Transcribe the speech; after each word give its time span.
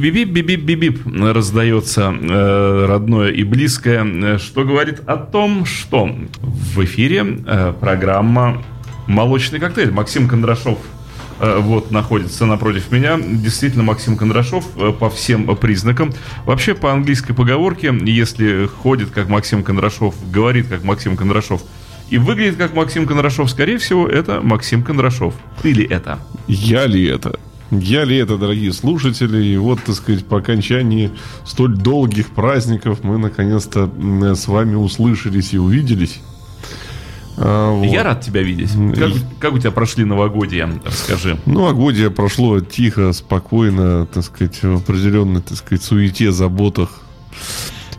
Биби-бип-биби-бип 0.00 1.00
раздается 1.34 2.14
э, 2.18 2.86
родное 2.86 3.30
и 3.30 3.44
близкое, 3.44 4.38
что 4.38 4.64
говорит 4.64 5.00
о 5.06 5.16
том, 5.16 5.66
что 5.66 6.08
в 6.40 6.84
эфире 6.84 7.38
э, 7.46 7.74
программа 7.78 8.62
«Молочный 9.06 9.58
коктейль». 9.58 9.90
Максим 9.90 10.26
Кондрашов 10.26 10.78
э, 11.38 11.58
вот 11.58 11.90
находится 11.90 12.46
напротив 12.46 12.90
меня. 12.90 13.18
Действительно, 13.20 13.82
Максим 13.82 14.16
Кондрашов 14.16 14.64
э, 14.76 14.90
по 14.92 15.10
всем 15.10 15.54
признакам. 15.56 16.14
Вообще, 16.46 16.74
по 16.74 16.92
английской 16.92 17.34
поговорке, 17.34 17.94
если 18.02 18.66
ходит 18.66 19.10
как 19.10 19.28
Максим 19.28 19.62
Кондрашов, 19.62 20.14
говорит 20.32 20.68
как 20.68 20.82
Максим 20.82 21.16
Кондрашов 21.16 21.62
и 22.08 22.16
выглядит 22.16 22.56
как 22.56 22.74
Максим 22.74 23.06
Кондрашов, 23.06 23.50
скорее 23.50 23.76
всего, 23.76 24.08
это 24.08 24.40
Максим 24.40 24.82
Кондрашов. 24.82 25.34
Ты 25.62 25.72
ли 25.72 25.84
это? 25.84 26.18
Я 26.48 26.86
ли 26.86 27.04
это? 27.04 27.38
Я 27.70 28.04
ли 28.04 28.16
это, 28.16 28.36
дорогие 28.36 28.72
слушатели? 28.72 29.44
И 29.44 29.56
вот, 29.56 29.82
так 29.84 29.94
сказать, 29.94 30.24
по 30.24 30.38
окончании 30.38 31.10
столь 31.44 31.76
долгих 31.76 32.30
праздников 32.30 33.04
мы 33.04 33.18
наконец-то 33.18 33.90
с 34.34 34.48
вами 34.48 34.74
услышались 34.74 35.54
и 35.54 35.58
увиделись. 35.58 36.20
А, 37.36 37.70
вот. 37.70 37.86
Я 37.86 38.02
рад 38.02 38.20
тебя 38.20 38.42
видеть. 38.42 38.70
Как, 38.98 39.12
как 39.38 39.52
у 39.54 39.58
тебя 39.58 39.70
прошли 39.70 40.04
новогодия? 40.04 40.68
Расскажи. 40.84 41.38
Новогодие 41.46 42.10
прошло 42.10 42.60
тихо, 42.60 43.12
спокойно, 43.12 44.06
так 44.06 44.24
сказать, 44.24 44.62
в 44.62 44.76
определенной, 44.76 45.40
так 45.40 45.56
сказать, 45.56 45.82
суете, 45.82 46.32
заботах 46.32 47.02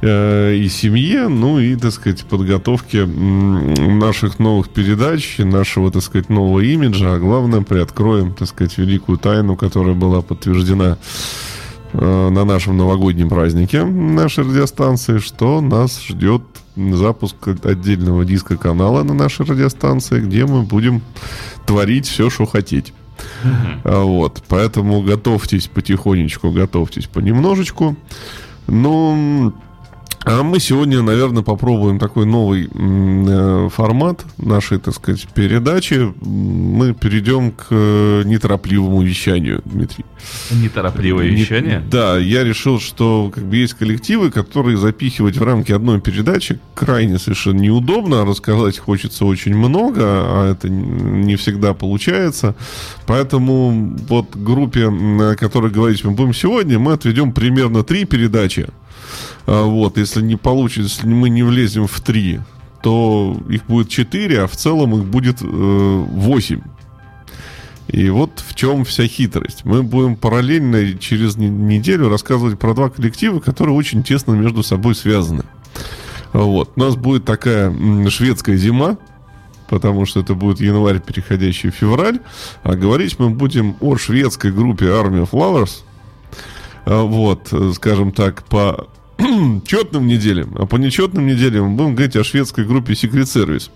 э, 0.02 0.56
и 0.56 0.68
семье, 0.70 1.28
ну 1.28 1.60
и, 1.60 1.76
так 1.76 1.92
сказать, 1.92 2.26
подготовке 2.26 3.06
наших 3.06 4.40
новых 4.40 4.70
передач, 4.70 5.38
нашего, 5.38 5.92
так 5.92 6.04
сказать, 6.04 6.30
нового 6.30 6.60
имиджа, 6.60 7.16
а 7.16 7.20
главное, 7.20 7.62
приоткроем, 7.62 8.34
так 8.34 8.48
сказать, 8.48 8.78
великую 8.78 9.18
тайну, 9.18 9.56
которая 9.56 9.96
была 9.96 10.22
подтверждена 10.22 10.98
э, 11.94 12.30
на 12.30 12.46
нашем 12.46 12.78
новогоднем 12.78 13.30
празднике 13.30 13.84
нашей 13.84 14.44
радиостанции, 14.44 15.20
что 15.20 15.62
нас 15.62 16.02
ждет 16.02 16.42
запуск 16.76 17.36
отдельного 17.64 18.26
диска 18.26 18.58
канала 18.58 19.04
на 19.04 19.14
нашей 19.14 19.46
радиостанции, 19.46 20.22
где 20.22 20.46
мы 20.46 20.64
будем 20.64 21.02
творить 21.66 22.08
все, 22.08 22.30
что 22.30 22.46
хотеть. 22.46 22.94
Uh-huh. 23.44 24.06
Вот, 24.06 24.42
поэтому 24.48 25.02
готовьтесь 25.02 25.68
потихонечку, 25.68 26.52
готовьтесь 26.52 27.08
понемножечку. 27.08 27.96
Ну, 28.68 29.54
а 30.24 30.44
мы 30.44 30.60
сегодня, 30.60 31.02
наверное, 31.02 31.42
попробуем 31.42 31.98
такой 31.98 32.26
новый 32.26 32.70
э, 32.72 33.70
формат 33.70 34.24
нашей, 34.38 34.78
так 34.78 34.94
сказать, 34.94 35.28
передачи. 35.34 36.14
Мы 36.22 36.94
перейдем 36.94 37.52
к 37.52 37.68
э, 37.72 38.22
неторопливому 38.26 39.02
вещанию, 39.02 39.62
Дмитрий. 39.66 40.06
Неторопливое 40.52 41.32
Не, 41.32 41.38
вещание? 41.38 41.84
Да, 41.90 42.20
я 42.20 42.44
решил, 42.44 42.80
что 42.80 43.32
как 43.34 43.46
бы 43.46 43.56
есть 43.56 43.74
коллективы, 43.74 44.30
которые 44.30 44.78
запихивать 44.78 45.38
в 45.38 45.44
рамки 45.44 45.72
одной 45.72 46.00
передачи 46.00 46.60
крайне 46.76 47.18
совершенно 47.18 47.60
неудобно. 47.60 48.24
Рассказать 48.24 48.78
хочется 48.78 49.26
очень 49.26 49.56
много, 49.56 50.02
а 50.04 50.52
это 50.52 50.70
не 50.70 51.36
всегда 51.36 51.74
получается. 51.74 52.56
Поэтому 53.08 53.98
вот 54.08 54.36
группе, 54.36 54.88
о 54.88 55.36
которой 55.36 55.72
говорить 55.72 56.04
мы 56.04 56.12
будем 56.12 56.36
сегодня, 56.36 56.78
мы 56.78 56.94
отведем 56.94 57.34
примерно 57.34 57.84
три 57.84 58.06
передачи. 58.06 58.68
А, 59.46 59.66
вот, 59.66 59.98
если 59.98 60.22
не 60.22 60.36
получится, 60.36 61.02
если 61.02 61.08
мы 61.08 61.30
не 61.30 61.44
влезем 61.44 61.88
в 61.88 62.00
3, 62.00 62.40
то 62.82 63.38
их 63.50 63.66
будет 63.66 63.90
4, 63.90 64.44
а 64.44 64.48
в 64.48 64.56
целом 64.56 64.96
их 64.96 65.06
будет 65.06 65.42
э, 65.42 65.46
8. 65.46 66.62
И 67.88 68.10
вот 68.10 68.44
в 68.46 68.56
чем 68.56 68.86
вся 68.86 69.06
хитрость. 69.06 69.66
Мы 69.66 69.84
будем 69.84 70.16
параллельно 70.16 70.98
через 70.98 71.36
неделю 71.36 72.10
рассказывать 72.10 72.58
про 72.58 72.74
два 72.74 72.90
коллектива, 72.90 73.40
которые 73.40 73.76
очень 73.76 74.02
тесно 74.02 74.32
между 74.32 74.64
собой 74.64 74.96
связаны. 74.96 75.44
Вот. 76.32 76.72
У 76.76 76.80
нас 76.80 76.96
будет 76.96 77.26
такая 77.26 77.74
шведская 78.10 78.56
зима, 78.56 78.98
потому 79.70 80.06
что 80.06 80.22
это 80.22 80.36
будет 80.36 80.62
январь, 80.62 81.02
переходящий 81.02 81.70
в 81.70 81.76
февраль. 81.76 82.20
А 82.64 82.76
говорить 82.76 83.20
мы 83.20 83.30
будем 83.30 83.76
о 83.82 83.98
шведской 83.98 84.54
группе 84.54 84.86
Army 84.86 85.28
of 85.28 85.32
Lovers. 85.32 85.84
А, 86.86 87.04
вот, 87.04 87.50
э, 87.52 87.74
скажем 87.76 88.14
так, 88.14 88.44
по 88.44 88.88
четным 89.66 90.08
неделям, 90.08 90.56
а 90.58 90.66
по 90.66 90.78
нечетным 90.78 91.28
неделям 91.28 91.70
мы 91.70 91.76
будем 91.78 91.96
говорить 91.96 92.16
о 92.16 92.24
шведской 92.24 92.66
группе 92.66 92.94
Secret 92.94 93.24
Service. 93.24 93.70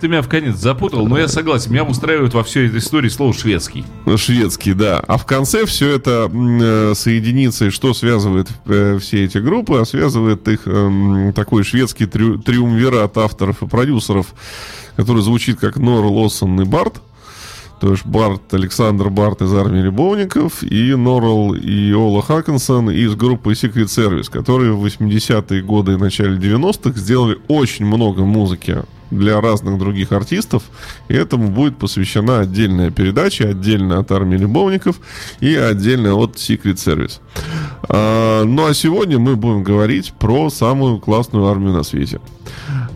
Ты 0.00 0.08
меня 0.08 0.22
в 0.22 0.28
конец 0.28 0.56
запутал, 0.56 1.06
но 1.06 1.18
я 1.18 1.28
согласен. 1.28 1.72
Меня 1.72 1.84
устраивает 1.84 2.34
во 2.34 2.42
всей 2.42 2.66
этой 2.66 2.78
истории 2.80 3.08
слово 3.08 3.32
шведский. 3.32 3.84
Шведский, 4.16 4.74
да. 4.74 5.00
А 5.00 5.16
в 5.16 5.24
конце 5.24 5.64
все 5.64 5.90
это 5.90 6.30
э, 6.30 6.92
соединится, 6.94 7.66
и 7.66 7.70
что 7.70 7.94
связывает 7.94 8.48
э, 8.66 8.98
все 9.00 9.24
эти 9.24 9.38
группы, 9.38 9.78
а 9.78 9.84
связывает 9.84 10.46
их 10.48 10.62
э, 10.66 11.32
такой 11.34 11.62
шведский 11.64 12.06
триумвират 12.06 13.16
авторов 13.16 13.62
и 13.62 13.66
продюсеров, 13.66 14.34
который 14.96 15.22
звучит 15.22 15.58
как 15.58 15.76
Нор 15.76 16.04
Лоссон 16.04 16.60
и 16.60 16.64
Барт. 16.64 17.00
То 17.80 17.90
есть 17.90 18.06
Барт, 18.06 18.54
Александр 18.54 19.10
Барт 19.10 19.42
из 19.42 19.52
армии 19.52 19.80
любовников 19.80 20.62
и 20.62 20.94
Норрелл 20.94 21.54
и 21.54 21.92
Ола 21.92 22.22
Хакенсон 22.22 22.90
из 22.90 23.14
группы 23.14 23.52
Secret 23.52 23.86
Service, 23.86 24.30
которые 24.30 24.72
в 24.72 24.84
80-е 24.84 25.62
годы 25.62 25.92
и 25.92 25.96
начале 25.96 26.36
90-х 26.36 26.98
сделали 26.98 27.38
очень 27.48 27.84
много 27.84 28.24
музыки 28.24 28.82
для 29.10 29.40
разных 29.40 29.78
других 29.78 30.12
артистов. 30.12 30.64
И 31.08 31.14
этому 31.14 31.48
будет 31.48 31.76
посвящена 31.78 32.40
отдельная 32.40 32.90
передача, 32.90 33.48
отдельно 33.48 33.98
от 33.98 34.10
армии 34.12 34.36
любовников 34.36 35.00
и 35.40 35.54
отдельно 35.54 36.14
от 36.14 36.36
Secret 36.36 36.74
Service. 36.74 37.20
А, 37.88 38.44
ну 38.44 38.66
а 38.66 38.74
сегодня 38.74 39.18
мы 39.18 39.36
будем 39.36 39.62
говорить 39.62 40.12
про 40.18 40.50
самую 40.50 40.98
классную 40.98 41.46
армию 41.46 41.72
на 41.72 41.82
свете. 41.82 42.20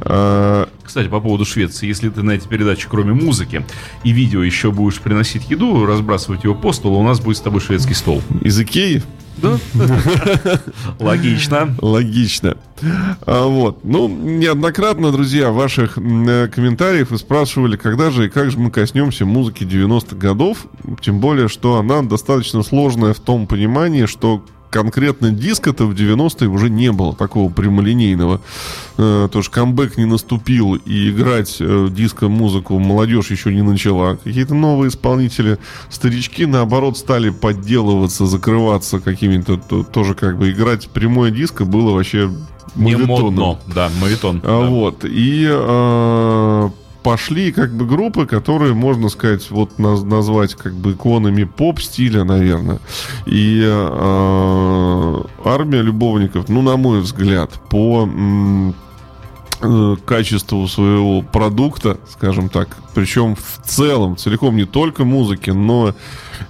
А, 0.00 0.68
Кстати, 0.88 1.08
по 1.08 1.20
поводу 1.20 1.44
Швеции, 1.44 1.86
если 1.86 2.08
ты 2.08 2.22
на 2.22 2.30
эти 2.30 2.48
передачи, 2.48 2.88
кроме 2.88 3.12
музыки 3.12 3.62
и 4.04 4.10
видео, 4.10 4.42
еще 4.42 4.72
будешь 4.72 4.98
приносить 5.00 5.50
еду, 5.50 5.84
разбрасывать 5.84 6.44
его 6.44 6.54
по 6.54 6.72
столу, 6.72 6.98
у 6.98 7.02
нас 7.02 7.20
будет 7.20 7.36
с 7.36 7.42
тобой 7.42 7.60
шведский 7.60 7.92
стол. 7.92 8.22
Из 8.40 8.58
Икеи? 8.58 9.02
Да. 9.36 9.58
Логично. 10.98 11.76
Логично. 11.82 12.56
А, 13.26 13.46
вот. 13.46 13.84
Ну, 13.84 14.08
неоднократно, 14.08 15.12
друзья, 15.12 15.50
ваших 15.50 15.98
э, 15.98 16.48
комментариев 16.48 17.10
вы 17.10 17.18
спрашивали, 17.18 17.76
когда 17.76 18.10
же 18.10 18.24
и 18.24 18.30
как 18.30 18.50
же 18.50 18.58
мы 18.58 18.70
коснемся 18.70 19.26
музыки 19.26 19.64
90-х 19.64 20.16
годов. 20.16 20.68
Тем 21.02 21.20
более, 21.20 21.48
что 21.48 21.76
она 21.76 22.00
достаточно 22.00 22.62
сложная 22.62 23.12
в 23.12 23.20
том 23.20 23.46
понимании, 23.46 24.06
что 24.06 24.42
конкретно 24.70 25.30
диска-то 25.30 25.86
в 25.86 25.94
90-е 25.94 26.48
уже 26.48 26.70
не 26.70 26.92
было 26.92 27.14
такого 27.14 27.50
прямолинейного. 27.50 28.40
Э, 28.96 29.28
то 29.30 29.42
что 29.42 29.52
камбэк 29.52 29.96
не 29.96 30.04
наступил, 30.04 30.74
и 30.74 31.10
играть 31.10 31.56
э, 31.60 31.88
диско-музыку 31.90 32.78
молодежь 32.78 33.30
еще 33.30 33.54
не 33.54 33.62
начала. 33.62 34.16
Какие-то 34.16 34.54
новые 34.54 34.90
исполнители, 34.90 35.58
старички, 35.88 36.46
наоборот, 36.46 36.98
стали 36.98 37.30
подделываться, 37.30 38.26
закрываться 38.26 39.00
какими-то, 39.00 39.56
то, 39.56 39.82
тоже 39.82 40.14
как 40.14 40.38
бы 40.38 40.50
играть 40.50 40.88
прямое 40.88 41.30
диско 41.30 41.64
было 41.64 41.92
вообще 41.92 42.30
не 42.74 42.96
модно, 42.96 43.58
да, 43.66 43.90
мавитон. 44.00 44.40
А, 44.44 44.62
да. 44.62 44.68
Вот, 44.68 45.04
и 45.04 45.46
э, 45.48 46.70
пошли 47.02 47.52
как 47.52 47.72
бы 47.72 47.86
группы, 47.86 48.26
которые, 48.26 48.74
можно 48.74 49.08
сказать, 49.08 49.50
вот 49.50 49.78
наз, 49.78 50.02
назвать 50.02 50.54
как 50.54 50.74
бы 50.74 50.92
иконами 50.92 51.44
поп-стиля, 51.44 52.24
наверное. 52.24 52.80
И 53.26 53.62
э, 53.64 55.22
армия 55.44 55.82
любовников, 55.82 56.48
ну, 56.48 56.62
на 56.62 56.76
мой 56.76 57.00
взгляд, 57.00 57.52
по 57.70 58.08
э, 59.62 59.96
качеству 60.04 60.66
своего 60.68 61.22
продукта, 61.22 61.98
скажем 62.10 62.48
так, 62.48 62.76
причем 62.94 63.36
в 63.36 63.60
целом, 63.64 64.16
целиком 64.16 64.56
не 64.56 64.64
только 64.64 65.04
музыки, 65.04 65.50
но 65.50 65.94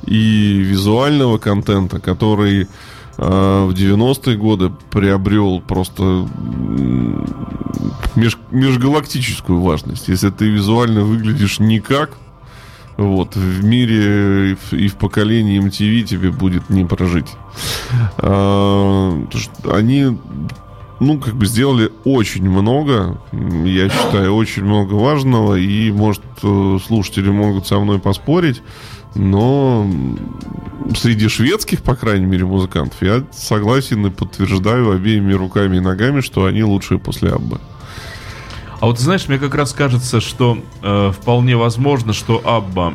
и 0.07 0.61
визуального 0.65 1.39
контента, 1.39 2.01
который 2.01 2.69
в 3.19 3.71
90-е 3.71 4.37
годы 4.37 4.71
приобрел 4.91 5.61
просто 5.61 6.29
меж, 8.15 8.39
межгалактическую 8.53 9.61
важность. 9.61 10.09
Если 10.09 10.31
ты 10.31 10.49
визуально 10.49 11.03
выглядишь 11.03 11.59
никак, 11.59 12.17
вот, 12.97 13.37
в 13.37 13.65
мире 13.65 14.57
и 14.73 14.89
в 14.89 14.97
поколении 14.97 15.63
MTV 15.63 16.03
тебе 16.03 16.31
будет 16.31 16.69
не 16.69 16.85
прожить. 16.85 17.29
А, 18.19 19.25
они, 19.71 20.19
ну, 20.99 21.19
как 21.19 21.35
бы 21.35 21.47
сделали 21.47 21.93
очень 22.05 22.49
много, 22.49 23.21
я 23.33 23.89
считаю, 23.89 24.35
очень 24.35 24.65
много 24.65 24.95
важного, 24.95 25.55
и, 25.55 25.93
может, 25.93 26.23
э, 26.43 26.79
слушатели 26.85 27.31
могут 27.31 27.69
со 27.69 27.79
мной 27.79 28.01
поспорить, 28.01 28.63
но 29.15 29.91
среди 30.97 31.29
шведских, 31.29 31.83
по 31.83 31.95
крайней 31.95 32.27
мере, 32.27 32.45
музыкантов, 32.45 33.01
я 33.03 33.25
согласен 33.33 34.07
и 34.07 34.11
подтверждаю 34.11 34.93
обеими 34.93 35.33
руками 35.33 35.77
и 35.77 35.81
ногами, 35.81 36.21
что 36.21 36.45
они 36.47 36.63
лучшие 36.63 36.99
после 36.99 37.31
Абба. 37.31 37.61
А 38.81 38.87
вот 38.87 39.01
знаешь, 39.01 39.27
мне 39.27 39.39
как 39.39 39.55
раз 39.57 39.73
кажется, 39.73 40.21
что 40.21 40.59
э, 40.83 41.13
вполне 41.13 41.57
возможно, 41.57 42.13
что 42.13 42.41
Абба 42.45 42.95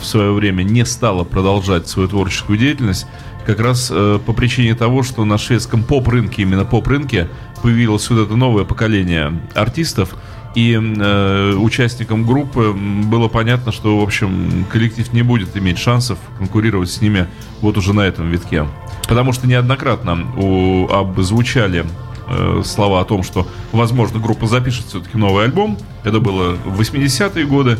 в 0.00 0.04
свое 0.04 0.32
время 0.32 0.62
не 0.62 0.86
стала 0.86 1.24
продолжать 1.24 1.86
свою 1.86 2.08
творческую 2.08 2.58
деятельность 2.58 3.06
как 3.44 3.60
раз 3.60 3.90
э, 3.90 4.18
по 4.24 4.32
причине 4.32 4.74
того, 4.74 5.02
что 5.02 5.24
на 5.26 5.36
шведском 5.36 5.82
поп-рынке, 5.82 6.42
именно 6.42 6.64
поп-рынке, 6.64 7.28
появилось 7.62 8.08
вот 8.08 8.20
это 8.20 8.36
новое 8.36 8.64
поколение 8.64 9.38
артистов, 9.54 10.14
и 10.54 10.74
э, 10.74 11.54
участникам 11.54 12.26
группы 12.26 12.72
было 12.72 13.28
понятно, 13.28 13.72
что, 13.72 13.98
в 13.98 14.02
общем, 14.02 14.66
коллектив 14.70 15.12
не 15.12 15.22
будет 15.22 15.56
иметь 15.56 15.78
шансов 15.78 16.18
конкурировать 16.38 16.90
с 16.90 17.00
ними 17.00 17.26
вот 17.60 17.76
уже 17.76 17.92
на 17.92 18.00
этом 18.02 18.30
витке. 18.30 18.66
Потому 19.08 19.32
что 19.32 19.46
неоднократно 19.46 20.26
у 20.36 20.88
Аббы 20.90 21.22
звучали 21.22 21.84
э, 22.26 22.62
слова 22.64 23.00
о 23.00 23.04
том, 23.04 23.22
что, 23.22 23.46
возможно, 23.72 24.18
группа 24.20 24.46
запишет 24.46 24.86
все-таки 24.86 25.16
новый 25.16 25.44
альбом. 25.44 25.78
Это 26.04 26.20
было 26.20 26.56
в 26.64 26.80
80-е 26.80 27.46
годы. 27.46 27.78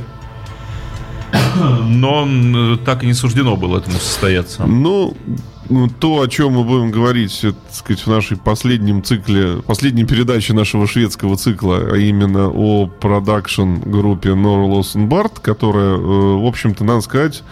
Но 1.85 2.76
так 2.85 3.03
и 3.03 3.06
не 3.06 3.15
суждено 3.15 3.56
было 3.56 3.79
этому 3.79 3.99
состояться. 3.99 4.65
Ну, 4.67 5.17
ну, 5.26 5.37
то, 6.00 6.20
о 6.20 6.29
чем 6.29 6.53
мы 6.53 6.65
будем 6.65 6.91
говорить, 6.91 7.38
так 7.43 7.55
сказать, 7.73 8.06
в 8.06 8.06
нашей 8.09 8.37
последнем 8.37 9.03
цикле, 9.03 9.62
последней 9.67 10.05
передаче 10.05 10.55
нашего 10.55 10.87
шведского 10.87 11.37
цикла, 11.37 11.79
а 11.93 11.97
именно 11.97 12.49
о 12.49 12.87
продакшн-группе 12.87 14.31
Nora 14.31 14.69
Lawson 14.69 15.31
которая, 15.41 15.94
э, 15.94 15.99
в 15.99 16.47
общем-то, 16.47 16.85
надо 16.85 17.03
сказать, 17.03 17.43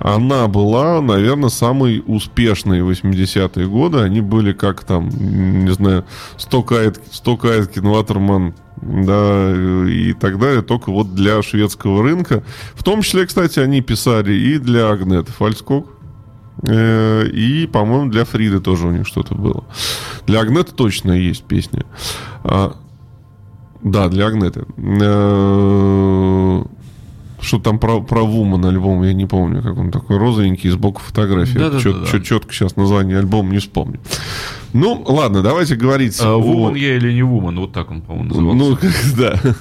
она 0.00 0.48
была, 0.48 1.00
наверное, 1.02 1.50
самой 1.50 2.02
успешной 2.06 2.80
в 2.80 2.90
80-е 2.90 3.68
годы. 3.68 3.98
Они 3.98 4.22
были 4.22 4.54
как 4.54 4.82
там, 4.82 5.10
не 5.10 5.72
знаю, 5.72 6.06
Стокайткин, 6.38 7.86
Ватерман, 7.86 8.54
да, 8.80 9.52
и 9.86 10.14
так 10.14 10.38
далее, 10.38 10.62
только 10.62 10.90
вот 10.90 11.14
для 11.14 11.42
шведского 11.42 12.02
рынка. 12.02 12.42
В 12.74 12.82
том 12.82 13.02
числе, 13.02 13.26
кстати, 13.26 13.58
они 13.58 13.82
писали 13.82 14.32
и 14.32 14.58
для 14.58 14.90
Агнет 14.90 15.28
Фальскок, 15.28 15.86
э, 15.86 15.99
и, 16.66 17.68
по-моему, 17.72 18.10
для 18.10 18.24
Фриды 18.24 18.60
тоже 18.60 18.86
у 18.86 18.90
них 18.90 19.06
что-то 19.06 19.34
было. 19.34 19.64
Для 20.26 20.40
Агнета 20.40 20.74
точно 20.74 21.12
есть 21.12 21.44
песня. 21.44 21.84
А, 22.44 22.76
да, 23.82 24.08
для 24.08 24.26
Агнеты. 24.26 24.64
Э, 24.76 26.62
что 27.40 27.58
там 27.58 27.78
про, 27.78 28.02
про 28.02 28.22
Вума 28.22 28.68
альбом, 28.68 29.02
я 29.02 29.14
не 29.14 29.26
помню, 29.26 29.62
как 29.62 29.78
он 29.78 29.90
такой 29.90 30.18
розовенький, 30.18 30.70
сбоку 30.70 31.00
фотографии. 31.00 31.58
Да, 31.58 31.70
да, 31.70 31.80
Чет, 31.80 31.94
да, 31.94 32.10
да. 32.12 32.20
Четко 32.20 32.52
сейчас 32.52 32.76
название 32.76 33.18
альбома 33.18 33.50
не 33.50 33.58
вспомню. 33.58 34.00
Ну, 34.72 35.02
ладно, 35.06 35.42
давайте 35.42 35.76
говорить. 35.76 36.18
А, 36.20 36.36
о... 36.36 36.74
я 36.76 36.96
или 36.96 37.12
не 37.12 37.22
Вуман, 37.22 37.58
вот 37.58 37.72
так 37.72 37.90
он, 37.90 38.02
по-моему, 38.02 38.28
назывался. 38.28 38.86
Ну, 38.86 38.90
да. 39.16 39.56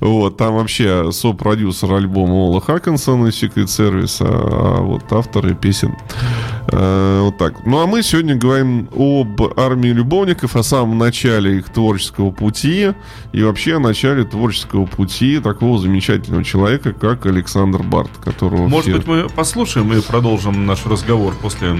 Вот, 0.00 0.36
там 0.36 0.54
вообще 0.54 1.12
сопродюсер 1.12 1.92
альбома 1.92 2.34
Ола 2.34 2.60
Хакенсона 2.60 3.28
из 3.28 3.42
Secret 3.42 3.66
Service, 3.66 4.18
а, 4.20 4.78
а 4.78 4.80
вот 4.82 5.12
авторы 5.12 5.54
песен 5.54 5.94
э, 6.68 7.20
вот 7.22 7.38
так. 7.38 7.66
Ну, 7.66 7.80
а 7.80 7.86
мы 7.86 8.02
сегодня 8.02 8.34
говорим 8.34 8.88
об 8.96 9.42
армии 9.58 9.88
любовников, 9.88 10.56
о 10.56 10.62
самом 10.62 10.98
начале 10.98 11.58
их 11.58 11.68
творческого 11.68 12.30
пути 12.30 12.92
и 13.32 13.42
вообще 13.42 13.76
о 13.76 13.78
начале 13.78 14.24
творческого 14.24 14.86
пути 14.86 15.38
такого 15.38 15.78
замечательного 15.78 16.44
человека, 16.44 16.92
как 16.92 17.26
Александр 17.26 17.82
Барт, 17.82 18.10
которого 18.24 18.68
Может 18.68 18.88
все... 18.88 18.96
быть, 18.96 19.06
мы 19.06 19.28
послушаем 19.28 19.92
и 19.92 20.00
продолжим 20.00 20.66
наш 20.66 20.86
разговор 20.86 21.34
после 21.40 21.76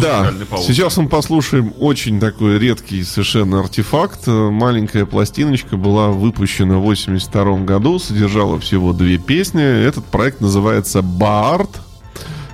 Да, 0.00 0.32
паузы. 0.48 0.72
сейчас 0.72 0.96
мы 0.96 1.08
послушаем 1.08 1.72
очень 1.78 2.20
такой 2.20 2.58
редкий 2.58 3.02
совершенно 3.02 3.60
артефакт. 3.60 4.26
Маленькая 4.26 5.06
пластиночка 5.06 5.76
была 5.76 6.08
выпущена 6.08 6.78
1982 6.92 7.64
году, 7.64 7.98
содержала 7.98 8.58
всего 8.60 8.92
две 8.92 9.18
песни. 9.18 9.62
Этот 9.62 10.04
проект 10.04 10.40
называется 10.40 11.02
«Баарт». 11.02 11.80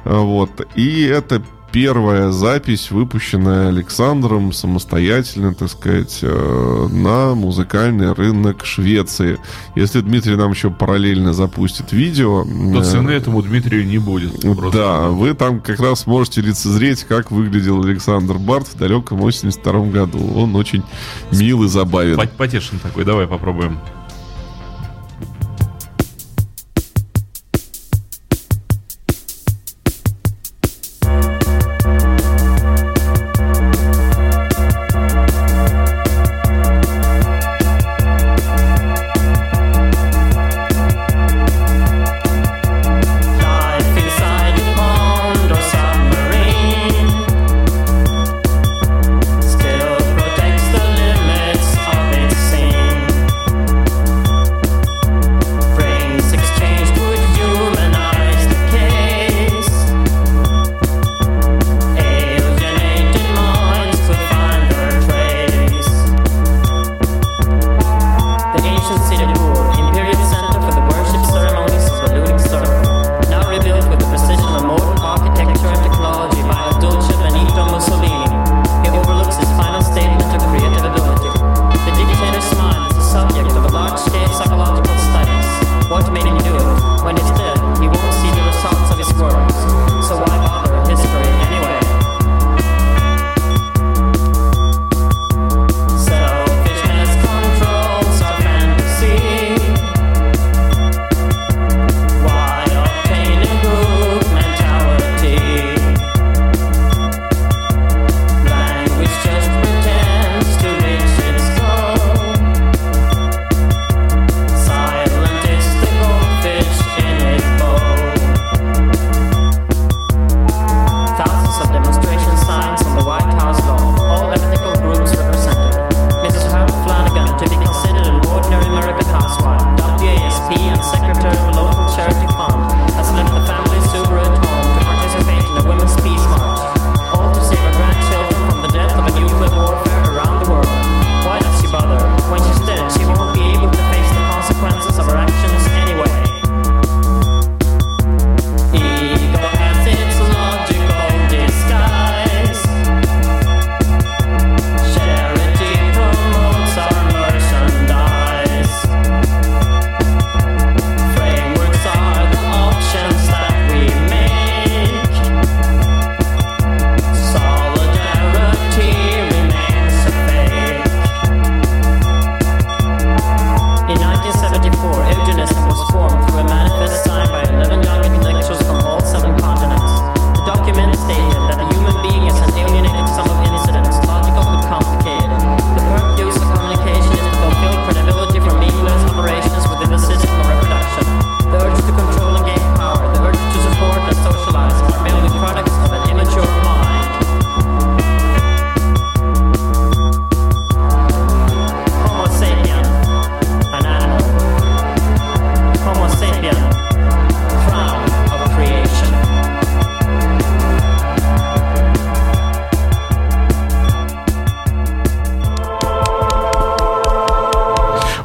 Вот. 0.05 0.67
И 0.77 1.03
это 1.03 1.43
первая 1.73 2.31
запись, 2.31 2.91
выпущенная 2.91 3.69
Александром 3.69 4.53
самостоятельно, 4.53 5.55
так 5.55 5.71
сказать, 5.71 6.19
э, 6.23 6.89
на 6.91 7.35
музыкальный 7.35 8.13
рынок 8.13 8.65
Швеции. 8.65 9.39
Если 9.75 10.01
Дмитрий 10.01 10.37
нам 10.37 10.53
еще 10.53 10.71
параллельно 10.71 11.33
запустит 11.33 11.93
видео... 11.93 12.45
То 12.45 12.83
цены 12.83 13.11
этому 13.11 13.43
Дмитрию 13.43 13.87
не 13.87 13.99
будет. 13.99 14.33
Да, 14.73 15.09
вы 15.09 15.35
там 15.35 15.61
как 15.61 15.81
раз 15.81 16.07
можете 16.07 16.41
лицезреть, 16.41 17.05
как 17.05 17.31
выглядел 17.31 17.83
Александр 17.83 18.39
Барт 18.39 18.69
в 18.69 18.79
далеком 18.79 19.19
82 19.19 19.87
году. 19.87 20.33
Он 20.35 20.57
очень 20.57 20.83
милый, 21.31 21.69
забавен. 21.69 22.21
Потешен 22.37 22.79
такой, 22.79 23.05
давай 23.05 23.27
попробуем. 23.27 23.79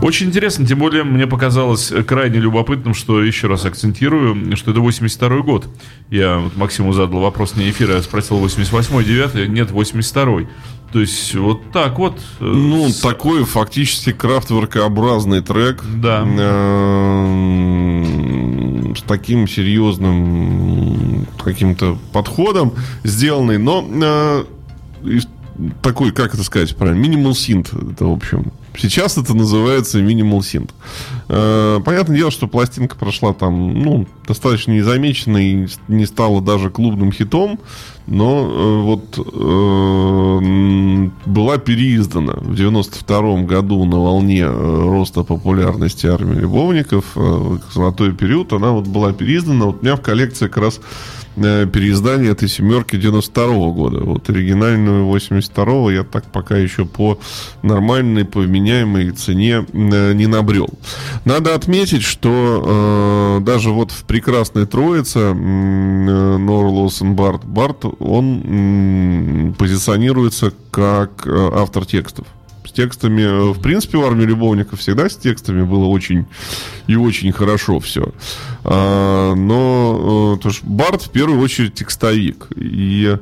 Очень 0.05 0.27
интересно, 0.27 0.67
тем 0.67 0.77
более 0.77 1.03
мне 1.03 1.25
показалось 1.25 1.91
крайне 2.05 2.37
любопытным, 2.37 2.93
что 2.93 3.23
еще 3.23 3.47
раз 3.47 3.65
акцентирую, 3.65 4.55
что 4.55 4.69
это 4.69 4.79
82 4.79 5.39
год. 5.39 5.67
Я 6.11 6.37
вот 6.37 6.55
Максиму 6.55 6.93
задал 6.93 7.21
вопрос 7.21 7.55
на 7.55 7.67
эфире, 7.67 7.95
я 7.95 8.03
спросил 8.03 8.37
88-й, 8.37 9.03
9 9.03 9.49
нет, 9.49 9.71
82-й. 9.71 10.47
То 10.93 10.99
есть 10.99 11.33
вот 11.33 11.71
так 11.71 11.97
вот. 11.97 12.19
Э, 12.39 12.43
ну, 12.45 12.87
с... 12.87 12.99
такой 12.99 13.45
фактически 13.45 14.11
крафтворкообразный 14.11 15.41
трек. 15.41 15.83
Да. 15.95 16.23
Э, 16.23 17.23
с 18.95 19.01
таким 19.01 19.47
серьезным 19.47 21.25
каким-то 21.43 21.97
подходом 22.13 22.73
сделанный, 23.03 23.57
но 23.57 23.83
э, 23.91 24.45
такой, 25.81 26.11
как 26.11 26.33
это 26.33 26.43
сказать 26.43 26.75
правильно, 26.75 26.99
минимал 26.99 27.33
синт. 27.35 27.71
Это, 27.73 28.05
в 28.05 28.13
общем, 28.13 28.51
сейчас 28.77 29.17
это 29.17 29.33
называется 29.33 30.01
минимал 30.01 30.43
синт. 30.43 30.73
Э, 31.29 31.79
понятное 31.83 32.17
дело, 32.17 32.31
что 32.31 32.47
пластинка 32.47 32.95
прошла 32.95 33.33
там, 33.33 33.73
ну, 33.73 34.07
достаточно 34.27 34.71
незамеченной 34.71 35.45
и 35.45 35.67
не 35.87 36.05
стала 36.05 36.41
даже 36.41 36.69
клубным 36.69 37.11
хитом, 37.11 37.59
но 38.07 38.47
э, 38.47 38.81
вот 38.81 39.17
э, 39.17 41.09
была 41.25 41.57
переиздана 41.57 42.33
в 42.33 42.55
92 42.55 43.41
году 43.41 43.83
на 43.85 43.99
волне 43.99 44.41
э, 44.41 44.47
роста 44.49 45.23
популярности 45.23 46.07
армии 46.07 46.35
любовников, 46.35 47.05
э, 47.15 47.57
золотой 47.73 48.13
период, 48.13 48.53
она 48.53 48.71
вот 48.71 48.87
была 48.87 49.13
переиздана. 49.13 49.65
Вот 49.65 49.81
у 49.81 49.85
меня 49.85 49.95
в 49.95 50.01
коллекции 50.01 50.47
как 50.47 50.57
раз 50.57 50.81
переиздание 51.35 52.31
этой 52.31 52.47
семерки 52.47 52.95
92 52.95 53.45
-го 53.45 53.73
года. 53.73 53.99
Вот 54.03 54.29
оригинальную 54.29 55.05
82 55.05 55.91
я 55.91 56.03
так 56.03 56.25
пока 56.25 56.57
еще 56.57 56.85
по 56.85 57.19
нормальной, 57.63 58.25
по 58.25 58.39
вменяемой 58.39 59.11
цене 59.11 59.65
э, 59.71 60.13
не 60.13 60.27
набрел. 60.27 60.69
Надо 61.25 61.55
отметить, 61.55 62.03
что 62.03 63.39
э, 63.39 63.43
даже 63.43 63.69
вот 63.69 63.91
в 63.91 64.03
прекрасной 64.03 64.65
троице 64.65 65.19
э, 65.19 65.33
Норлосен 65.33 67.15
Барт, 67.15 67.43
Барт, 67.45 67.85
он 67.99 68.41
э, 68.43 69.53
позиционируется 69.57 70.53
как 70.71 71.25
э, 71.25 71.49
автор 71.53 71.85
текстов 71.85 72.25
текстами, 72.75 73.21
э, 73.21 73.53
в 73.53 73.61
принципе, 73.61 73.97
в 73.97 74.05
армии 74.05 74.25
любовников 74.25 74.79
всегда 74.79 75.09
с 75.09 75.15
текстами 75.15 75.63
было 75.63 75.85
очень 75.85 76.25
и 76.87 76.95
очень 76.95 77.31
хорошо 77.31 77.79
все. 77.79 78.13
А, 78.63 79.33
но 79.33 80.35
э, 80.37 80.43
то, 80.43 80.51
что 80.51 80.65
Барт 80.67 81.01
в 81.03 81.09
первую 81.09 81.41
очередь 81.41 81.73
текстовик. 81.73 82.47
И 82.55 83.17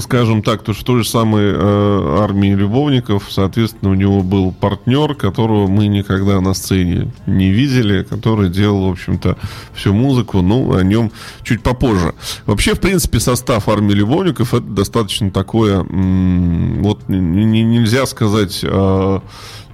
скажем 0.00 0.42
так, 0.42 0.62
то, 0.62 0.72
что 0.72 0.82
в 0.82 0.84
той 0.84 1.02
же 1.02 1.08
самой 1.08 1.44
э, 1.44 2.18
армии 2.20 2.54
любовников, 2.54 3.26
соответственно, 3.30 3.90
у 3.90 3.94
него 3.94 4.22
был 4.22 4.52
партнер, 4.52 5.14
которого 5.14 5.66
мы 5.66 5.86
никогда 5.86 6.40
на 6.40 6.54
сцене 6.54 7.10
не 7.26 7.50
видели, 7.50 8.02
который 8.02 8.50
делал, 8.50 8.88
в 8.88 8.92
общем-то, 8.92 9.36
всю 9.74 9.92
музыку, 9.92 10.42
ну, 10.42 10.74
о 10.74 10.82
нем 10.82 11.10
чуть 11.42 11.62
попозже. 11.62 12.14
Вообще, 12.46 12.74
в 12.74 12.80
принципе, 12.80 13.20
состав 13.20 13.68
армии 13.68 13.94
любовников 13.94 14.54
это 14.54 14.66
достаточно 14.66 15.30
такое, 15.30 15.82
вот 15.82 17.08
нельзя 17.08 18.06
сказать, 18.06 18.60
а, 18.64 19.22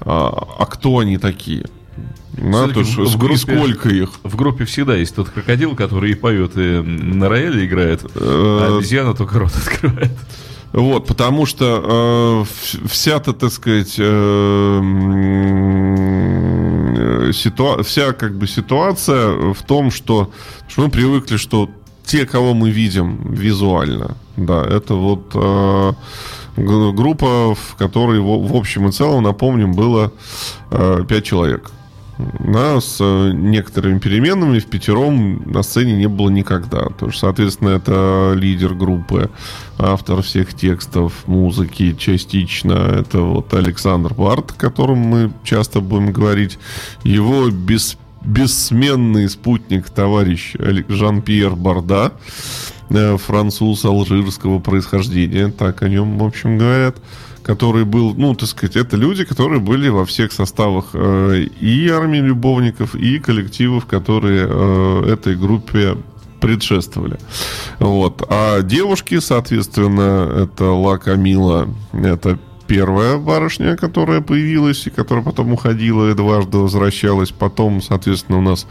а, 0.01 0.47
а 0.59 0.67
кто 0.67 0.99
они 0.99 1.19
такие. 1.19 1.67
На 2.37 2.69
то, 2.69 2.85
что, 2.85 3.05
в 3.05 3.19
группе, 3.19 3.37
сколько 3.39 3.89
их? 3.89 4.11
В 4.23 4.37
группе 4.37 4.65
всегда 4.65 4.97
есть 4.97 5.15
тот 5.15 5.29
крокодил, 5.29 5.75
который 5.77 6.13
и 6.13 6.15
поет, 6.15 6.53
и 6.57 6.81
на 6.81 7.29
рояле 7.29 7.67
играет, 7.67 8.05
а 8.15 8.69
э, 8.73 8.79
обезьяна 8.79 9.15
только 9.15 9.39
рот 9.39 9.53
открывает. 9.67 10.13
Вот, 10.73 11.07
потому 11.07 11.47
что 11.47 12.47
э, 12.47 12.89
вся-то, 12.89 13.33
так 13.33 13.53
сказать, 13.53 13.97
э, 13.99 14.81
ситуа- 17.33 17.83
вся 17.83 18.13
как 18.13 18.37
бы 18.37 18.47
ситуация 18.47 19.53
в 19.53 19.63
том, 19.67 19.91
что, 19.91 20.31
что 20.69 20.83
мы 20.83 20.91
привыкли, 20.91 21.37
что 21.37 21.69
те, 22.05 22.25
кого 22.25 22.55
мы 22.55 22.71
видим 22.71 23.33
визуально, 23.33 24.17
да, 24.37 24.65
это 24.65 24.95
вот 24.95 25.33
э, 25.35 25.93
группа, 26.57 27.55
в 27.55 27.75
которой 27.77 28.21
в, 28.21 28.49
в 28.49 28.57
общем 28.57 28.89
и 28.89 28.93
целом, 28.93 29.25
напомним, 29.25 29.73
было 29.73 30.13
э, 30.71 31.05
пять 31.09 31.25
человек 31.25 31.73
да, 32.39 32.81
с 32.81 32.99
э, 33.01 33.33
некоторыми 33.33 33.99
переменными 33.99 34.59
в 34.59 34.67
пятером 34.67 35.43
на 35.51 35.63
сцене 35.63 35.93
не 35.97 36.09
было 36.09 36.31
никогда. 36.31 36.87
То 36.99 37.07
есть, 37.07 37.19
соответственно, 37.19 37.71
это 37.71 38.33
лидер 38.37 38.75
группы, 38.75 39.31
автор 39.79 40.23
всех 40.23 40.55
текстов, 40.55 41.27
музыки 41.27 41.95
частично. 41.99 42.73
Это 42.73 43.21
вот 43.21 43.53
Александр 43.55 44.15
Барт, 44.15 44.53
о 44.53 44.55
котором 44.55 44.99
мы 44.99 45.33
часто 45.45 45.81
будем 45.81 46.13
говорить. 46.13 46.59
Его 47.05 47.51
без, 47.51 47.97
бессменный 48.23 49.29
спутник, 49.29 49.91
товарищ 49.91 50.55
Жан-Пьер 50.89 51.57
Барда, 51.57 52.13
э, 52.91 53.17
француз 53.17 53.85
алжирского 53.85 54.59
происхождения, 54.59 55.49
так 55.49 55.83
о 55.83 55.89
нем, 55.89 56.19
в 56.19 56.25
общем, 56.25 56.59
говорят 56.59 56.97
который 57.43 57.85
был, 57.85 58.15
ну, 58.15 58.35
так 58.35 58.49
сказать, 58.49 58.77
это 58.77 58.97
люди, 58.97 59.25
которые 59.25 59.61
были 59.61 59.89
во 59.89 60.05
всех 60.05 60.33
составах 60.33 60.91
э, 60.95 61.47
и 61.61 61.89
армии 61.89 62.19
любовников, 62.19 62.95
и 62.95 63.19
коллективов, 63.19 63.87
которые 63.87 64.47
э, 64.49 65.13
этой 65.13 65.37
группе 65.37 65.97
предшествовали. 66.41 67.19
Вот. 67.79 68.23
А 68.29 68.63
девушки, 68.63 69.21
соответственно, 69.21 70.45
это 70.45 70.65
Ла 70.73 70.99
Камила, 70.99 71.69
это 71.93 72.39
первая 72.67 73.19
барышня, 73.19 73.77
которая 73.77 74.21
появилась 74.21 74.87
и 74.87 74.91
которая 74.91 75.25
потом 75.25 75.53
уходила 75.53 76.11
и 76.11 76.15
дважды 76.15 76.59
возвращалась. 76.59 77.31
Потом, 77.31 77.83
соответственно, 77.83 78.39
у 78.39 78.43
нас 78.43 78.67